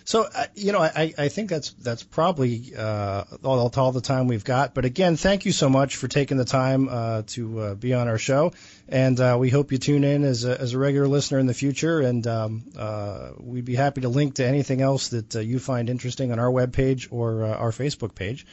so 0.05 0.29
uh, 0.35 0.47
you 0.55 0.73
know, 0.73 0.81
I, 0.81 1.13
I 1.17 1.29
think 1.29 1.51
that's 1.51 1.71
that's 1.71 2.03
probably 2.03 2.73
uh, 2.77 3.25
all, 3.45 3.71
all 3.77 3.93
the 3.93 4.01
time 4.01 4.27
we've 4.27 4.45
got. 4.45 4.75
But 4.75 4.85
again, 4.85 5.17
thank 5.17 5.45
you 5.45 5.53
so 5.53 5.69
much 5.69 5.97
for 5.97 6.09
taking 6.09 6.37
the 6.37 6.45
time 6.45 6.89
uh, 6.89 7.23
to 7.29 7.61
uh, 7.61 7.75
be 7.75 7.95
on 7.95 8.09
our 8.09 8.19
show, 8.19 8.53
and 8.89 9.19
uh, 9.21 9.37
we 9.39 9.51
hope 9.51 9.73
you 9.73 9.79
tune 9.79 10.05
in 10.05 10.25
as 10.25 10.45
a, 10.45 10.61
as 10.61 10.75
a 10.75 10.79
regular 10.79 11.09
listener 11.09 11.39
in 11.39 11.47
the 11.47 11.55
future. 11.55 12.01
And 12.01 12.27
um, 12.27 12.65
uh, 12.77 13.31
we'd 13.39 13.65
be 13.65 13.75
happy 13.75 14.03
to 14.03 14.09
link 14.09 14.35
to 14.37 14.47
anything 14.47 14.81
else 14.81 15.09
that 15.09 15.37
uh, 15.37 15.41
you 15.41 15.59
find 15.59 15.89
interesting 15.89 16.33
on 16.33 16.39
our 16.39 16.51
webpage 16.51 17.09
or 17.11 17.45
uh, 17.45 17.55
our 17.55 17.71
Facebook 17.71 18.15
page. 18.15 18.47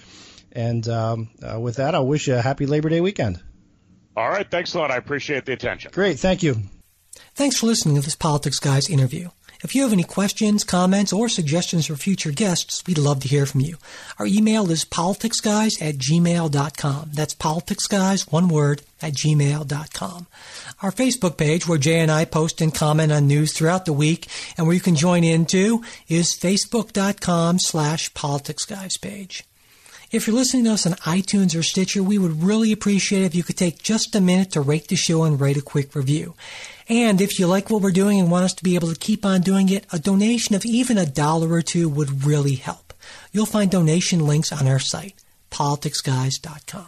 And 0.52 0.88
um, 0.88 1.30
uh, 1.42 1.60
with 1.60 1.76
that, 1.78 1.96
I'll 1.96 2.08
wish 2.08 2.28
you 2.28 2.36
a 2.36 2.42
happy 2.42 2.66
Labor 2.66 2.90
Day 2.90 3.02
weekend. 3.02 3.42
All 4.16 4.30
right, 4.30 4.50
thanks 4.50 4.74
a 4.74 4.80
lot. 4.80 4.92
I 4.92 4.98
appreciate 4.98 5.46
the 5.46 5.54
attention. 5.54 5.92
Great, 5.94 6.20
thank 6.20 6.44
you. 6.44 6.58
Thanks 7.36 7.58
for 7.58 7.68
listening 7.68 7.96
to 7.96 8.02
this 8.02 8.16
Politics 8.16 8.60
Guys 8.60 8.90
interview. 8.90 9.30
If 9.62 9.76
you 9.76 9.84
have 9.84 9.92
any 9.92 10.04
questions, 10.04 10.64
comments, 10.64 11.12
or 11.12 11.28
suggestions 11.28 11.88
for 11.88 11.96
future 11.96 12.32
guests, 12.32 12.82
we'd 12.88 12.98
love 12.98 13.20
to 13.22 13.28
hear 13.28 13.46
from 13.46 13.60
you. 13.62 13.78
Our 14.18 14.26
email 14.26 14.72
is 14.72 14.86
politicsguys 14.86 15.82
at 15.82 15.98
gmail.com. 15.98 17.12
That's 17.14 17.36
politicsguys, 17.36 18.32
one 18.32 18.48
word, 18.48 18.84
at 19.02 19.14
gmail.com. 19.14 20.28
Our 20.82 20.92
Facebook 20.92 21.38
page, 21.38 21.68
where 21.68 21.78
Jay 21.78 22.00
and 22.00 22.10
I 22.10 22.24
post 22.24 22.62
and 22.62 22.74
comment 22.74 23.12
on 23.12 23.28
news 23.28 23.52
throughout 23.52 23.86
the 23.86 23.94
week, 23.94 24.28
and 24.58 24.66
where 24.66 24.76
you 24.76 24.82
can 24.82 24.96
join 24.96 25.26
in 25.26 25.46
too, 25.46 25.84
is 26.08 26.34
facebook.com 26.34 27.60
slash 27.60 28.14
politicsguys 28.14 29.00
page. 29.02 29.49
If 30.12 30.26
you're 30.26 30.36
listening 30.36 30.64
to 30.64 30.72
us 30.72 30.88
on 30.88 30.94
iTunes 30.94 31.58
or 31.58 31.62
Stitcher, 31.62 32.02
we 32.02 32.18
would 32.18 32.42
really 32.42 32.72
appreciate 32.72 33.22
it 33.22 33.26
if 33.26 33.36
you 33.36 33.44
could 33.44 33.58
take 33.58 33.84
just 33.84 34.16
a 34.16 34.22
minute 34.22 34.52
to 34.54 34.62
rate 34.62 34.88
the 34.88 34.96
show 34.96 35.24
and 35.24 35.40
write 35.40 35.56
a 35.56 35.62
quick 35.62 35.94
review. 35.94 36.34
And 36.88 37.22
if 37.22 37.38
you 37.38 37.46
like 37.46 37.70
what 37.70 37.84
we're 37.84 37.92
doing 37.92 38.20
and 38.20 38.32
want 38.32 38.46
us 38.46 38.56
to 38.56 38.64
be 38.64 38.74
able 38.74 38.92
to 38.92 39.00
keep 39.00 39.24
on 39.24 39.42
doing 39.42 39.70
it, 39.70 39.86
a 39.94 40.00
donation 40.00 40.56
of 40.56 40.66
even 40.66 40.98
a 40.98 41.06
dollar 41.06 41.52
or 41.52 41.62
two 41.62 41.88
would 41.88 42.26
really 42.26 42.56
help. 42.56 42.96
You'll 43.32 43.46
find 43.46 43.70
donation 43.70 44.26
links 44.26 44.52
on 44.52 44.68
our 44.68 44.80
site, 44.80 45.14
politicsguys.com. 45.52 46.88